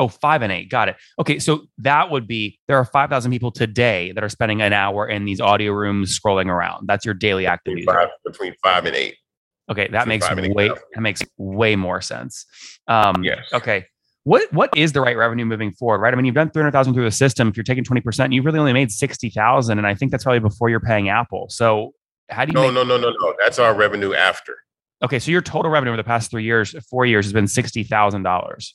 Oh, 0.00 0.08
five 0.08 0.40
and 0.40 0.50
eight. 0.50 0.70
Got 0.70 0.88
it. 0.88 0.96
Okay. 1.18 1.38
So 1.38 1.66
that 1.78 2.10
would 2.10 2.26
be 2.26 2.58
there 2.68 2.78
are 2.78 2.84
5,000 2.86 3.30
people 3.30 3.52
today 3.52 4.12
that 4.12 4.24
are 4.24 4.30
spending 4.30 4.62
an 4.62 4.72
hour 4.72 5.06
in 5.06 5.26
these 5.26 5.40
audio 5.40 5.72
rooms 5.72 6.18
scrolling 6.18 6.46
around. 6.46 6.86
That's 6.86 7.04
your 7.04 7.12
daily 7.14 7.46
active 7.46 7.74
between 7.74 7.94
five, 7.94 8.08
between 8.24 8.54
five 8.62 8.86
and 8.86 8.96
eight. 8.96 9.16
Okay, 9.70 9.88
that 9.92 10.08
makes 10.08 10.28
way 10.30 10.68
that 10.68 11.00
makes 11.00 11.22
way 11.36 11.76
more 11.76 12.00
sense. 12.00 12.46
Um, 12.88 13.22
yes. 13.22 13.38
Okay. 13.52 13.84
What 14.24 14.52
what 14.52 14.70
is 14.76 14.92
the 14.92 15.00
right 15.00 15.16
revenue 15.16 15.44
moving 15.44 15.72
forward? 15.72 16.00
Right. 16.00 16.12
I 16.12 16.16
mean, 16.16 16.24
you've 16.24 16.34
done 16.34 16.50
three 16.50 16.62
hundred 16.62 16.72
thousand 16.72 16.94
through 16.94 17.04
the 17.04 17.10
system. 17.10 17.48
If 17.48 17.56
you're 17.56 17.64
taking 17.64 17.84
twenty 17.84 18.00
percent, 18.00 18.32
you've 18.32 18.44
really 18.44 18.58
only 18.58 18.72
made 18.72 18.90
sixty 18.90 19.30
thousand, 19.30 19.78
and 19.78 19.86
I 19.86 19.94
think 19.94 20.10
that's 20.10 20.24
probably 20.24 20.40
before 20.40 20.70
you're 20.70 20.80
paying 20.80 21.08
Apple. 21.08 21.46
So 21.50 21.92
how 22.30 22.44
do 22.46 22.50
you? 22.50 22.54
No, 22.54 22.62
make- 22.62 22.74
no, 22.74 22.84
no, 22.84 22.96
no, 22.98 23.10
no. 23.10 23.34
That's 23.38 23.58
our 23.58 23.74
revenue 23.74 24.12
after. 24.14 24.56
Okay, 25.02 25.18
so 25.18 25.30
your 25.30 25.40
total 25.40 25.70
revenue 25.70 25.92
over 25.92 25.96
the 25.96 26.04
past 26.04 26.30
three 26.30 26.44
years, 26.44 26.74
four 26.90 27.06
years, 27.06 27.24
has 27.26 27.32
been 27.32 27.46
sixty 27.46 27.82
thousand 27.84 28.22
dollars. 28.24 28.74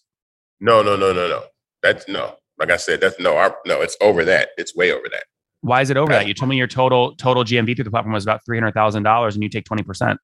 No, 0.60 0.82
no, 0.82 0.96
no, 0.96 1.14
no, 1.14 1.28
no. 1.28 1.44
That's 1.82 2.08
no. 2.08 2.36
Like 2.58 2.72
I 2.72 2.78
said, 2.78 3.02
that's 3.02 3.20
no. 3.20 3.38
Our, 3.38 3.56
no, 3.66 3.82
it's 3.82 3.98
over 4.02 4.24
that. 4.26 4.50
It's 4.58 4.76
way 4.76 4.92
over 4.92 5.08
that. 5.12 5.24
Why 5.62 5.82
is 5.82 5.90
it 5.90 5.98
over 5.98 6.12
that? 6.14 6.28
You 6.28 6.34
told 6.34 6.50
me 6.50 6.58
your 6.58 6.68
total 6.68 7.16
total 7.16 7.44
GMV 7.44 7.76
through 7.76 7.86
the 7.86 7.92
platform 7.92 8.14
was 8.14 8.24
about 8.24 8.42
three 8.46 8.58
hundred 8.58 8.74
thousand 8.74 9.04
dollars, 9.04 9.36
and 9.36 9.44
you 9.44 9.50
take 9.50 9.66
twenty 9.66 9.84
percent. 9.84 10.20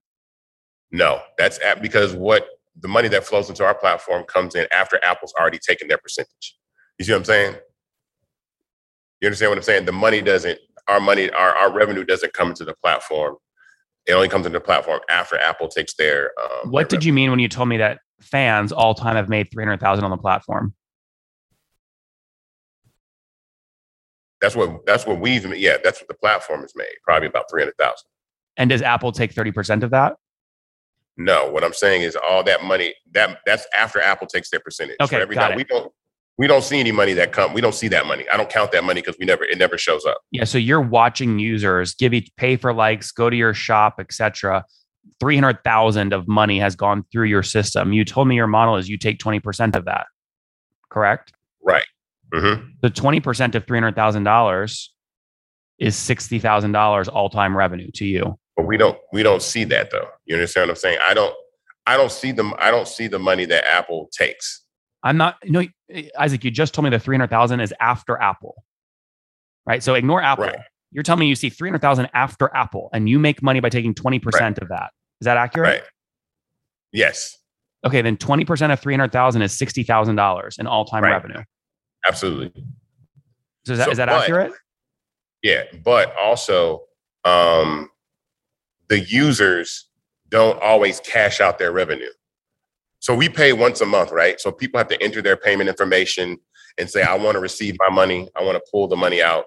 No, 0.92 1.22
that's 1.38 1.60
because 1.82 2.14
what 2.14 2.48
the 2.80 2.88
money 2.88 3.08
that 3.10 3.24
flows 3.26 3.50
into 3.50 3.66
our 3.66 3.76
platform 3.76 4.24
comes 4.26 4.56
in 4.56 4.68
after 4.72 5.00
Apple's 5.04 5.34
already 5.40 5.60
taken 5.60 5.88
their 5.88 5.98
percentage. 5.98 6.58
You 6.98 7.06
see 7.06 7.12
what 7.12 7.20
I'm 7.20 7.26
saying? 7.26 7.56
You 9.20 9.28
understand 9.28 9.52
what 9.52 9.58
I'm 9.58 9.64
saying? 9.64 9.86
The 9.86 9.92
money 9.92 10.22
doesn't, 10.22 10.60
our 10.88 11.00
money, 11.00 11.30
our, 11.32 11.56
our 11.56 11.72
revenue 11.72 12.04
doesn't 12.04 12.34
come 12.34 12.50
into 12.50 12.66
the 12.66 12.76
platform. 12.76 13.36
It 14.08 14.14
only 14.14 14.30
comes 14.30 14.46
into 14.46 14.58
the 14.58 14.66
platform 14.66 15.00
after 15.10 15.38
Apple 15.38 15.68
takes 15.68 15.94
their. 15.96 16.32
Um, 16.42 16.72
what 16.72 16.90
their 16.90 16.98
did 17.00 17.06
revenue. 17.06 17.08
you 17.08 17.14
mean 17.14 17.30
when 17.32 17.40
you 17.40 17.48
told 17.48 17.70
me 17.70 17.78
that 17.78 18.00
fans 18.24 18.72
all 18.72 18.94
time 18.94 19.16
have 19.16 19.30
made 19.30 19.52
300,000 19.52 20.04
on 20.04 20.12
the 20.12 20.18
platform? 20.18 20.74
That's 24.42 24.56
what 24.56 24.86
that's 24.88 25.06
what 25.06 25.20
we've 25.20 25.48
made. 25.48 25.62
yeah 25.62 25.78
that's 25.84 26.02
what 26.02 26.08
the 26.08 26.16
platform 26.16 26.62
has 26.62 26.74
made 26.76 26.88
probably 27.04 27.28
about 27.28 27.46
three 27.50 27.62
hundred 27.62 27.78
thousand. 27.78 28.08
And 28.58 28.72
does 28.72 28.82
Apple 28.82 29.12
take 29.12 29.34
thirty 29.34 29.52
percent 29.52 29.84
of 29.84 29.92
that? 29.92 30.16
No, 31.16 31.50
what 31.50 31.64
I'm 31.64 31.74
saying 31.74 32.02
is 32.02 32.16
all 32.16 32.44
that 32.46 32.64
money 32.64 32.96
that 33.12 33.40
that's 33.46 33.68
after 33.78 34.02
Apple 34.02 34.26
takes 34.26 34.50
their 34.50 34.60
percentage. 34.60 34.98
Okay, 35.00 35.22
every 35.22 35.36
got 35.36 35.52
it. 35.52 35.58
we 35.58 35.64
don't 35.64 35.92
we 36.38 36.48
don't 36.48 36.64
see 36.64 36.80
any 36.80 36.92
money 36.92 37.14
that 37.14 37.32
come. 37.32 37.54
We 37.54 37.62
don't 37.62 37.76
see 37.76 37.88
that 37.90 38.08
money. 38.08 38.26
I 38.34 38.38
don't 38.38 38.50
count 38.50 38.72
that 38.72 38.84
money 38.84 39.02
because 39.02 39.18
we 39.20 39.26
never 39.26 39.44
it 39.44 39.60
never 39.60 39.78
shows 39.78 40.06
up. 40.06 40.18
Yeah, 40.32 40.46
so 40.46 40.58
you're 40.58 40.82
watching 40.82 41.38
users 41.38 41.94
give 41.94 42.14
you 42.14 42.24
pay 42.36 42.56
for 42.56 42.74
likes, 42.74 43.12
go 43.12 43.30
to 43.30 43.36
your 43.36 43.54
shop, 43.54 43.98
etc. 44.00 44.66
Three 45.20 45.36
hundred 45.36 45.64
thousand 45.64 46.14
of 46.14 46.28
money 46.28 46.60
has 46.60 46.76
gone 46.76 47.06
through 47.12 47.26
your 47.26 47.44
system. 47.44 47.94
You 47.94 48.06
told 48.06 48.28
me 48.28 48.36
your 48.36 48.48
model 48.48 48.76
is 48.78 48.90
you 48.90 48.98
take 48.98 49.20
twenty 49.20 49.40
percent 49.40 49.76
of 49.76 49.86
that, 49.86 50.08
correct? 50.90 51.34
Right. 51.64 51.86
Mm-hmm. 52.34 52.70
The 52.82 52.90
twenty 52.90 53.20
percent 53.20 53.56
of 53.56 53.66
three 53.66 53.78
hundred 53.78 53.96
thousand 53.96 54.24
dollars 54.24 54.94
is 55.80 55.96
sixty 55.96 56.40
thousand 56.40 56.72
dollars 56.72 57.08
all 57.08 57.30
time 57.30 57.56
revenue 57.56 57.92
to 57.96 58.06
you. 58.06 58.38
But 58.56 58.66
we 58.66 58.78
don't 58.78 58.98
we 59.14 59.24
don't 59.24 59.42
see 59.42 59.64
that 59.66 59.92
though. 59.92 60.08
You 60.26 60.36
understand 60.36 60.70
what 60.70 60.72
I'm 60.72 60.76
saying? 60.78 61.00
I 61.08 61.14
don't 61.14 61.36
I 61.88 61.98
don't 61.98 62.12
see 62.12 62.32
them 62.32 62.54
I 62.58 62.72
don't 62.72 62.88
see 62.88 63.08
the 63.08 63.20
money 63.20 63.46
that 63.46 63.66
Apple 63.68 64.10
takes. 64.12 64.64
I'm 65.04 65.18
not 65.18 65.38
no 65.46 65.66
Isaac, 66.18 66.44
you 66.44 66.52
just 66.52 66.74
told 66.74 66.86
me 66.86 66.90
the 66.90 67.00
300,000 67.00 67.60
is 67.60 67.74
after 67.80 68.20
Apple. 68.22 68.64
Right? 69.66 69.84
So 69.84 69.94
ignore 69.94 70.22
Apple. 70.22 70.46
Right. 70.46 70.60
You're 70.92 71.04
telling 71.04 71.22
me 71.22 71.28
you 71.28 71.36
see 71.36 71.50
300,000 71.50 72.10
after 72.14 72.54
Apple 72.56 72.90
and 72.94 73.10
you 73.10 73.20
make 73.20 73.42
money 73.42 73.60
by 73.60 73.70
taking 73.70 73.94
20% 73.94 74.24
right. 74.34 74.58
of 74.58 74.70
that. 74.70 74.92
Is 75.22 75.26
that 75.26 75.38
accurate? 75.38 75.82
Right. 75.82 75.90
Yes. 76.92 77.38
Okay, 77.86 78.02
then 78.02 78.18
20% 78.18 78.74
of 78.74 78.80
300,000 78.80 79.42
is 79.42 79.58
$60,000 79.58 80.60
in 80.60 80.68
all-time 80.68 81.04
right. 81.04 81.12
revenue. 81.12 81.42
Absolutely. 82.08 82.52
So 83.66 83.74
is 83.74 83.80
that, 83.80 83.86
so, 83.86 83.92
is 83.92 83.98
that 83.98 84.08
but, 84.08 84.24
accurate? 84.24 84.54
Yeah, 85.44 85.64
but 85.84 86.16
also 86.18 86.84
um 87.24 87.90
the 88.90 89.00
users 89.00 89.88
don't 90.30 90.62
always 90.62 91.00
cash 91.00 91.40
out 91.40 91.60
their 91.60 91.72
revenue. 91.72 92.10
So 93.00 93.16
we 93.16 93.30
pay 93.30 93.54
once 93.54 93.82
a 93.82 93.86
month, 93.86 94.12
right? 94.12 94.40
So 94.40 94.52
people 94.52 94.78
have 94.78 94.88
to 94.90 95.02
enter 95.02 95.22
their 95.22 95.38
payment 95.38 95.70
information 95.70 96.38
and 96.78 96.90
say, 96.90 97.02
I 97.02 97.16
want 97.16 97.36
to 97.36 97.40
receive 97.40 97.76
my 97.80 97.94
money. 97.94 98.30
I 98.36 98.44
want 98.44 98.56
to 98.56 98.72
pull 98.72 98.88
the 98.88 98.96
money 98.96 99.22
out. 99.22 99.46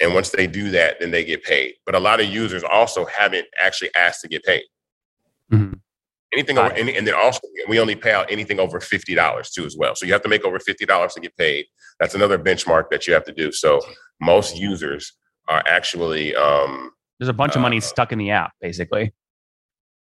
And 0.00 0.14
once 0.14 0.30
they 0.30 0.46
do 0.46 0.70
that, 0.70 1.00
then 1.00 1.10
they 1.10 1.24
get 1.24 1.44
paid. 1.44 1.74
But 1.84 1.94
a 1.94 2.00
lot 2.00 2.20
of 2.20 2.26
users 2.26 2.64
also 2.64 3.06
haven't 3.06 3.46
actually 3.62 3.90
asked 3.94 4.22
to 4.22 4.28
get 4.28 4.42
paid. 4.44 4.62
Mm-hmm. 5.52 5.74
Anything 6.32 6.58
over, 6.58 6.72
and, 6.72 6.88
and 6.88 7.06
then 7.06 7.14
also 7.14 7.40
we 7.68 7.80
only 7.80 7.96
pay 7.96 8.12
out 8.12 8.30
anything 8.30 8.60
over 8.60 8.78
fifty 8.78 9.16
dollars 9.16 9.50
too 9.50 9.66
as 9.66 9.76
well. 9.76 9.96
So 9.96 10.06
you 10.06 10.12
have 10.12 10.22
to 10.22 10.28
make 10.28 10.44
over 10.44 10.60
fifty 10.60 10.86
dollars 10.86 11.14
to 11.14 11.20
get 11.20 11.36
paid. 11.36 11.66
That's 11.98 12.14
another 12.14 12.38
benchmark 12.38 12.84
that 12.90 13.08
you 13.08 13.14
have 13.14 13.24
to 13.24 13.32
do. 13.32 13.50
So 13.50 13.80
most 14.20 14.56
users 14.56 15.12
are 15.48 15.62
actually 15.66 16.36
um, 16.36 16.92
there's 17.18 17.28
a 17.28 17.34
bunch 17.34 17.56
of 17.56 17.62
money 17.62 17.78
uh, 17.78 17.80
stuck 17.80 18.12
in 18.12 18.18
the 18.18 18.30
app, 18.30 18.52
basically. 18.60 19.12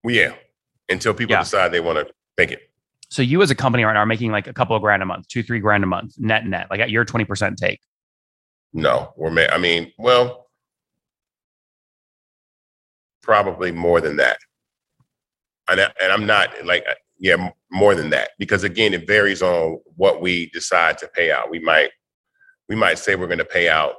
Well, 0.04 0.14
yeah, 0.14 0.34
until 0.90 1.14
people 1.14 1.34
yeah. 1.34 1.42
decide 1.42 1.72
they 1.72 1.80
want 1.80 2.08
to 2.08 2.14
make 2.38 2.52
it. 2.52 2.70
So 3.10 3.22
you 3.22 3.42
as 3.42 3.52
a 3.52 3.56
company 3.56 3.84
right 3.84 3.94
now 3.94 4.00
are 4.00 4.06
making 4.06 4.32
like 4.32 4.48
a 4.48 4.54
couple 4.54 4.76
of 4.76 4.82
grand 4.82 5.04
a 5.04 5.06
month, 5.06 5.28
two, 5.28 5.44
three 5.44 5.60
grand 5.60 5.84
a 5.84 5.88
month, 5.88 6.14
net 6.18 6.46
net, 6.46 6.68
like 6.70 6.80
at 6.80 6.90
your 6.90 7.04
20% 7.04 7.58
take. 7.58 7.82
No, 8.74 9.14
we're 9.18 9.32
ma- 9.32 9.48
I 9.52 9.58
mean, 9.58 9.92
well, 9.98 10.48
probably 13.22 13.72
more 13.72 14.02
than 14.02 14.18
that. 14.18 14.38
And, 15.70 15.80
I, 15.82 15.92
and 16.02 16.12
I'm 16.12 16.26
not 16.26 16.50
like, 16.66 16.84
uh, 16.90 16.96
yeah, 17.20 17.52
more 17.72 17.96
than 17.96 18.10
that 18.10 18.32
because 18.40 18.64
again, 18.64 18.94
it 18.94 19.08
varies 19.08 19.42
on 19.42 19.80
what 19.96 20.22
we 20.22 20.50
decide 20.52 20.98
to 21.00 21.08
pay 21.08 21.32
out. 21.32 21.50
We 21.52 21.60
might, 21.60 21.92
we 22.68 22.76
might 22.76 22.98
say 23.00 23.16
we're 23.16 23.28
going 23.28 23.38
to 23.38 23.46
pay 23.46 23.70
out 23.70 23.94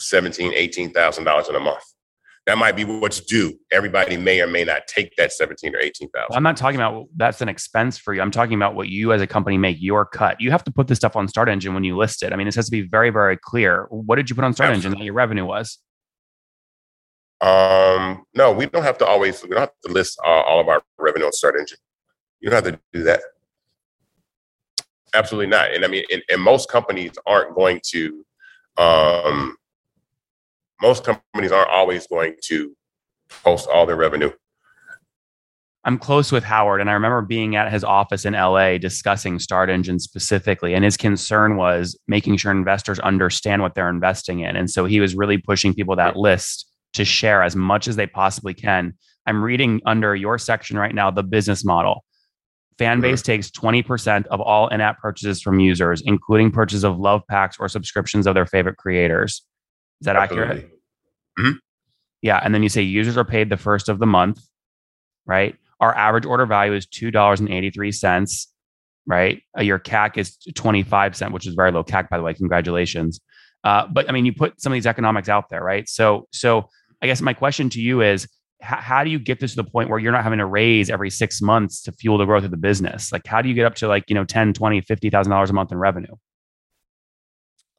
17, 0.00 0.52
18,000 0.54 1.24
dollars 1.24 1.48
in 1.48 1.54
a 1.54 1.60
month. 1.60 1.82
That 2.46 2.58
might 2.58 2.76
be 2.76 2.84
what's 2.84 3.20
due. 3.20 3.58
Everybody 3.72 4.16
may 4.16 4.40
or 4.40 4.46
may 4.46 4.62
not 4.62 4.86
take 4.86 5.16
that 5.16 5.32
17 5.32 5.74
or 5.74 5.80
18,000. 5.80 6.28
I'm 6.30 6.44
not 6.44 6.56
talking 6.56 6.76
about 6.76 7.06
that's 7.16 7.40
an 7.40 7.48
expense 7.48 7.98
for 7.98 8.14
you. 8.14 8.22
I'm 8.22 8.30
talking 8.30 8.54
about 8.54 8.76
what 8.76 8.88
you 8.88 9.12
as 9.12 9.20
a 9.20 9.26
company 9.26 9.58
make 9.58 9.78
your 9.80 10.06
cut. 10.06 10.40
You 10.40 10.52
have 10.52 10.62
to 10.64 10.70
put 10.70 10.86
this 10.86 10.96
stuff 10.98 11.16
on 11.16 11.26
Start 11.26 11.48
Engine 11.48 11.74
when 11.74 11.82
you 11.82 11.96
list 11.96 12.22
it. 12.22 12.32
I 12.32 12.36
mean, 12.36 12.46
this 12.46 12.54
has 12.54 12.66
to 12.66 12.70
be 12.70 12.82
very, 12.82 13.10
very 13.10 13.36
clear. 13.36 13.88
What 13.90 14.14
did 14.14 14.30
you 14.30 14.36
put 14.36 14.44
on 14.44 14.52
Start 14.52 14.72
Engine 14.72 14.92
that 14.92 15.00
your 15.00 15.14
revenue 15.14 15.44
was? 15.44 15.78
Um, 17.40 18.24
no, 18.34 18.52
we 18.52 18.66
don't 18.66 18.84
have 18.84 18.98
to 18.98 19.06
always, 19.06 19.42
we 19.42 19.50
don't 19.50 19.60
have 19.60 19.72
to 19.84 19.92
list 19.92 20.16
uh, 20.24 20.28
all 20.28 20.60
of 20.60 20.68
our 20.68 20.82
revenue 20.98 21.26
on 21.26 21.32
Start 21.32 21.56
Engine. 21.58 21.78
You 22.38 22.50
don't 22.50 22.64
have 22.64 22.74
to 22.74 22.80
do 22.92 23.02
that. 23.02 23.22
Absolutely 25.14 25.48
not. 25.48 25.72
And 25.72 25.84
I 25.84 25.88
mean, 25.88 26.04
and, 26.12 26.22
and 26.30 26.40
most 26.40 26.70
companies 26.70 27.12
aren't 27.26 27.56
going 27.56 27.80
to, 27.88 28.24
um, 28.78 29.56
most 30.80 31.04
companies 31.04 31.52
aren't 31.52 31.70
always 31.70 32.06
going 32.06 32.36
to 32.44 32.74
post 33.44 33.68
all 33.68 33.86
their 33.86 33.96
revenue. 33.96 34.30
I'm 35.84 35.98
close 35.98 36.32
with 36.32 36.42
Howard, 36.42 36.80
and 36.80 36.90
I 36.90 36.94
remember 36.94 37.22
being 37.22 37.54
at 37.54 37.72
his 37.72 37.84
office 37.84 38.24
in 38.24 38.32
LA 38.32 38.76
discussing 38.76 39.38
Start 39.38 39.70
Engine 39.70 40.00
specifically. 40.00 40.74
And 40.74 40.84
his 40.84 40.96
concern 40.96 41.56
was 41.56 41.96
making 42.08 42.38
sure 42.38 42.50
investors 42.50 42.98
understand 42.98 43.62
what 43.62 43.76
they're 43.76 43.88
investing 43.88 44.40
in. 44.40 44.56
And 44.56 44.68
so 44.68 44.84
he 44.84 44.98
was 44.98 45.14
really 45.14 45.38
pushing 45.38 45.72
people 45.72 45.94
that 45.94 46.16
list 46.16 46.68
to 46.94 47.04
share 47.04 47.42
as 47.42 47.54
much 47.54 47.86
as 47.86 47.94
they 47.94 48.08
possibly 48.08 48.52
can. 48.52 48.94
I'm 49.26 49.44
reading 49.44 49.80
under 49.86 50.16
your 50.16 50.38
section 50.38 50.76
right 50.76 50.94
now 50.94 51.12
the 51.12 51.22
business 51.22 51.64
model. 51.64 52.04
Fanbase 52.78 53.00
mm-hmm. 53.00 53.22
takes 53.22 53.50
20% 53.50 54.26
of 54.26 54.40
all 54.40 54.66
in 54.68 54.80
app 54.80 54.98
purchases 54.98 55.40
from 55.40 55.60
users, 55.60 56.02
including 56.04 56.50
purchase 56.50 56.82
of 56.82 56.98
love 56.98 57.22
packs 57.30 57.58
or 57.60 57.68
subscriptions 57.68 58.26
of 58.26 58.34
their 58.34 58.44
favorite 58.44 58.76
creators. 58.76 59.42
Is 60.00 60.04
that 60.04 60.16
Absolutely. 60.16 60.48
accurate? 60.48 60.72
Mm-hmm. 61.38 61.52
Yeah. 62.22 62.40
And 62.42 62.54
then 62.54 62.62
you 62.62 62.68
say 62.68 62.82
users 62.82 63.16
are 63.16 63.24
paid 63.24 63.50
the 63.50 63.56
first 63.56 63.88
of 63.88 63.98
the 63.98 64.06
month, 64.06 64.40
right? 65.26 65.54
Our 65.80 65.94
average 65.94 66.26
order 66.26 66.46
value 66.46 66.72
is 66.72 66.86
$2.83, 66.86 68.46
right? 69.06 69.42
Uh, 69.56 69.62
your 69.62 69.78
CAC 69.78 70.16
is 70.16 70.36
25 70.54 71.16
cent, 71.16 71.32
which 71.32 71.46
is 71.46 71.54
very 71.54 71.70
low 71.70 71.84
CAC, 71.84 72.08
by 72.08 72.16
the 72.16 72.22
way. 72.22 72.34
Congratulations. 72.34 73.20
Uh, 73.64 73.86
but 73.86 74.08
I 74.08 74.12
mean, 74.12 74.24
you 74.24 74.32
put 74.32 74.60
some 74.60 74.72
of 74.72 74.74
these 74.74 74.86
economics 74.86 75.28
out 75.28 75.48
there, 75.50 75.62
right? 75.62 75.88
So, 75.88 76.28
so 76.32 76.68
I 77.02 77.06
guess 77.06 77.20
my 77.20 77.34
question 77.34 77.68
to 77.70 77.80
you 77.80 78.00
is, 78.02 78.28
how 78.62 79.04
do 79.04 79.10
you 79.10 79.18
get 79.18 79.38
this 79.38 79.52
to 79.54 79.56
the 79.62 79.68
point 79.68 79.90
where 79.90 79.98
you're 79.98 80.12
not 80.12 80.22
having 80.22 80.38
to 80.38 80.46
raise 80.46 80.88
every 80.88 81.10
six 81.10 81.42
months 81.42 81.82
to 81.82 81.92
fuel 81.92 82.16
the 82.16 82.24
growth 82.24 82.44
of 82.44 82.50
the 82.50 82.56
business? 82.56 83.12
Like, 83.12 83.26
how 83.26 83.42
do 83.42 83.48
you 83.48 83.54
get 83.54 83.66
up 83.66 83.74
to 83.76 83.88
like, 83.88 84.04
you 84.08 84.14
know, 84.14 84.24
10, 84.24 84.54
20, 84.54 84.80
$50,000 84.80 85.50
a 85.50 85.52
month 85.52 85.72
in 85.72 85.78
revenue? 85.78 86.14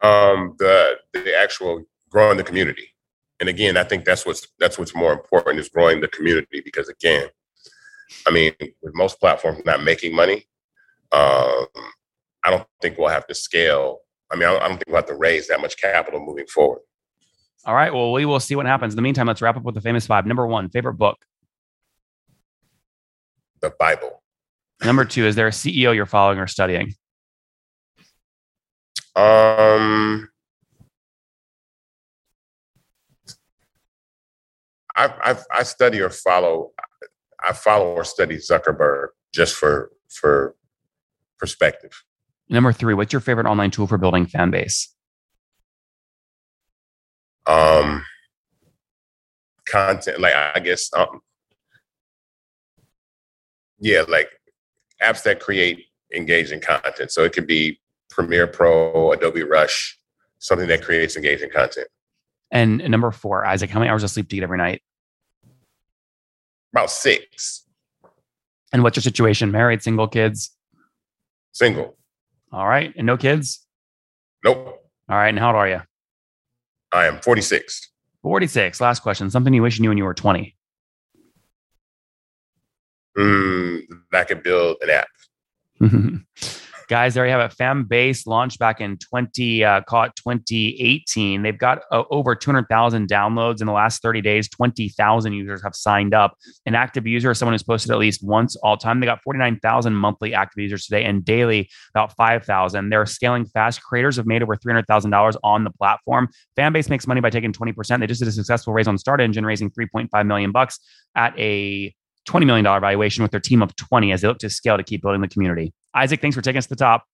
Um, 0.04 0.56
the, 0.60 0.98
the 1.14 1.36
actual 1.36 1.84
growing 2.10 2.38
the 2.38 2.44
community. 2.44 2.94
And 3.40 3.50
again, 3.50 3.78
I 3.78 3.84
think 3.84 4.06
that's 4.06 4.26
what's, 4.26 4.48
that's 4.60 4.80
what's 4.80 4.96
more 4.96 5.14
important 5.14 5.60
is 5.60 5.70
growing 5.70 6.02
the 6.02 6.08
community 6.08 6.62
because 6.64 6.90
again, 6.90 7.28
I 8.26 8.32
mean, 8.32 8.54
with 8.60 8.96
most 8.96 9.20
platforms 9.20 9.62
not 9.66 9.84
making 9.84 10.16
money, 10.16 10.48
um, 11.12 11.66
I 12.44 12.50
don't 12.50 12.66
think 12.82 12.98
we'll 12.98 13.10
have 13.10 13.28
to 13.28 13.36
scale. 13.36 14.00
I 14.32 14.36
mean, 14.36 14.48
I 14.48 14.54
don't, 14.54 14.62
I 14.62 14.68
don't 14.68 14.78
think 14.78 14.88
we'll 14.88 14.98
have 14.98 15.08
to 15.08 15.16
raise 15.16 15.48
that 15.50 15.62
much 15.62 15.78
capital 15.78 16.20
moving 16.20 16.48
forward. 16.48 16.82
All 17.66 17.76
right. 17.76 17.94
Well, 17.94 18.14
we 18.14 18.26
will 18.26 18.40
see 18.40 18.56
what 18.56 18.66
happens. 18.66 18.94
In 18.94 18.96
the 18.96 19.02
meantime, 19.02 19.28
let's 19.28 19.42
wrap 19.42 19.58
up 19.58 19.64
with 19.64 19.76
the 19.76 19.82
famous 19.82 20.08
five. 20.08 20.26
Number 20.26 20.48
one, 20.48 20.70
favorite 20.70 20.94
book. 20.94 21.18
The 23.62 23.74
Bible. 23.78 24.24
Number 24.84 25.06
two, 25.06 25.26
is 25.26 25.36
there 25.36 25.48
a 25.48 25.52
CEO 25.52 25.94
you're 25.94 26.06
following 26.06 26.40
or 26.40 26.48
studying? 26.48 26.94
Um, 29.16 30.30
I, 34.98 35.32
I, 35.32 35.60
I 35.60 35.64
study 35.64 36.02
or 36.02 36.10
follow. 36.10 36.72
I 37.48 37.54
follow 37.54 37.94
or 37.94 38.04
study 38.04 38.38
Zuckerberg 38.38 39.08
just 39.34 39.56
for 39.56 39.92
for 40.10 40.56
perspective. 41.38 42.04
Number 42.50 42.74
three, 42.74 42.94
what's 42.94 43.14
your 43.14 43.20
favorite 43.20 43.46
online 43.46 43.72
tool 43.72 43.88
for 43.88 43.98
building 43.98 44.26
fan 44.26 44.52
base? 44.52 44.94
um, 47.48 48.06
content, 49.66 50.20
like 50.20 50.34
I 50.36 50.60
guess, 50.60 50.92
um, 50.96 51.22
yeah, 53.80 54.04
like 54.08 54.30
apps 55.02 55.24
that 55.24 55.40
create 55.40 55.86
engaging 56.14 56.62
content. 56.62 57.12
So 57.12 57.24
it 57.24 57.34
could 57.34 57.48
be 57.48 57.80
Premiere 58.10 58.48
Pro, 58.48 59.12
Adobe 59.12 59.44
Rush, 59.44 59.98
something 60.40 60.68
that 60.68 60.84
creates 60.84 61.16
engaging 61.16 61.50
content. 61.50 61.88
And 62.52 62.78
number 62.90 63.12
four, 63.12 63.46
Isaac, 63.46 63.70
how 63.70 63.80
many 63.80 63.90
hours 63.90 64.04
of 64.04 64.10
sleep 64.10 64.28
do 64.28 64.36
you 64.36 64.42
get 64.42 64.46
every 64.46 64.58
night? 64.58 64.82
About 66.74 66.92
six. 66.92 67.66
And 68.74 68.84
what's 68.84 68.98
your 68.98 69.02
situation? 69.02 69.52
Married, 69.52 69.82
single, 69.82 70.08
kids? 70.08 70.52
Single. 71.54 71.98
All 72.52 72.68
right. 72.68 72.94
And 72.96 73.06
no 73.06 73.18
kids? 73.18 73.66
Nope. 74.44 74.58
All 75.10 75.18
right. 75.18 75.30
And 75.30 75.40
how 75.40 75.48
old 75.48 75.56
are 75.56 75.70
you? 75.70 75.82
I 76.92 77.08
am 77.08 77.20
46. 77.20 77.92
46. 78.22 78.82
Last 78.82 79.02
question. 79.02 79.30
Something 79.30 79.54
you 79.54 79.62
wish 79.62 79.78
you 79.78 79.82
knew 79.84 79.90
when 79.90 79.98
you 79.98 80.04
were 80.04 80.14
20. 80.14 80.56
Mm, 83.18 83.82
I 84.14 84.24
could 84.24 84.44
build 84.44 84.78
an 84.82 84.90
app. 84.90 85.08
guys, 86.88 87.14
there 87.14 87.26
you 87.26 87.32
have 87.32 87.52
it. 87.52 87.56
Fanbase 87.58 88.26
launched 88.26 88.60
back 88.60 88.80
in 88.80 88.98
20, 88.98 89.64
uh, 89.64 89.82
call 89.82 90.04
it 90.04 90.14
2018. 90.16 91.42
They've 91.42 91.58
got 91.58 91.80
uh, 91.92 92.04
over 92.10 92.36
200,000 92.36 93.10
downloads 93.10 93.62
in 93.62 93.68
the 93.68 93.74
last 93.74 94.02
30 94.02 94.22
days. 94.22 94.50
20,000 94.50 95.34
users 95.34 95.62
have 95.64 95.76
signed 95.76 96.14
up. 96.14 96.38
An 96.66 96.76
active 96.76 97.06
user 97.06 97.32
is 97.32 97.38
someone 97.38 97.54
who's 97.54 97.64
posted 97.64 97.92
at 97.92 97.98
least 97.98 98.24
once 98.24 98.56
all 98.58 98.78
time. 98.78 99.00
They 99.00 99.06
got 99.06 99.22
49,000 99.24 99.94
monthly 99.94 100.34
active 100.34 100.62
users 100.62 100.86
today 100.86 101.04
and 101.04 101.24
daily 101.24 101.70
about 101.94 102.16
5,000. 102.16 102.90
They're 102.90 103.06
scaling 103.06 103.46
fast. 103.46 103.84
Creators 103.84 104.16
have 104.16 104.26
made 104.26 104.42
over 104.42 104.56
$300,000 104.56 105.36
on 105.44 105.64
the 105.64 105.72
platform. 105.72 106.30
Fanbase 106.58 106.90
makes 106.90 107.08
money 107.08 107.22
by 107.22 107.30
taking 107.30 107.52
20%. 107.52 108.00
They 108.00 108.08
just 108.08 108.20
did 108.20 108.30
a 108.30 108.32
successful 108.32 108.74
raise 108.74 108.88
on 108.88 108.98
Start 108.98 109.22
Engine, 109.22 109.46
raising 109.46 109.70
3.5 109.72 110.26
million 110.26 110.52
bucks 110.52 110.80
at 111.16 111.38
a 111.38 111.94
$20 112.28 112.46
million 112.46 112.64
valuation 112.64 113.24
with 113.24 113.32
their 113.32 113.40
team 113.40 113.62
of 113.62 113.76
20 113.76 114.12
as 114.12 114.22
they 114.22 114.28
look 114.28 114.38
to 114.40 114.50
scale 114.50 114.78
to 114.78 114.84
keep 114.84 115.02
building 115.02 115.22
the 115.22 115.28
community. 115.28 115.74
Isaac, 115.98 116.22
thanks 116.22 116.36
for 116.36 116.42
taking 116.42 116.58
us 116.58 116.66
to 116.66 116.70
the 116.70 116.76
top. 116.76 117.06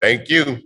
Thank 0.00 0.28
you. 0.28 0.60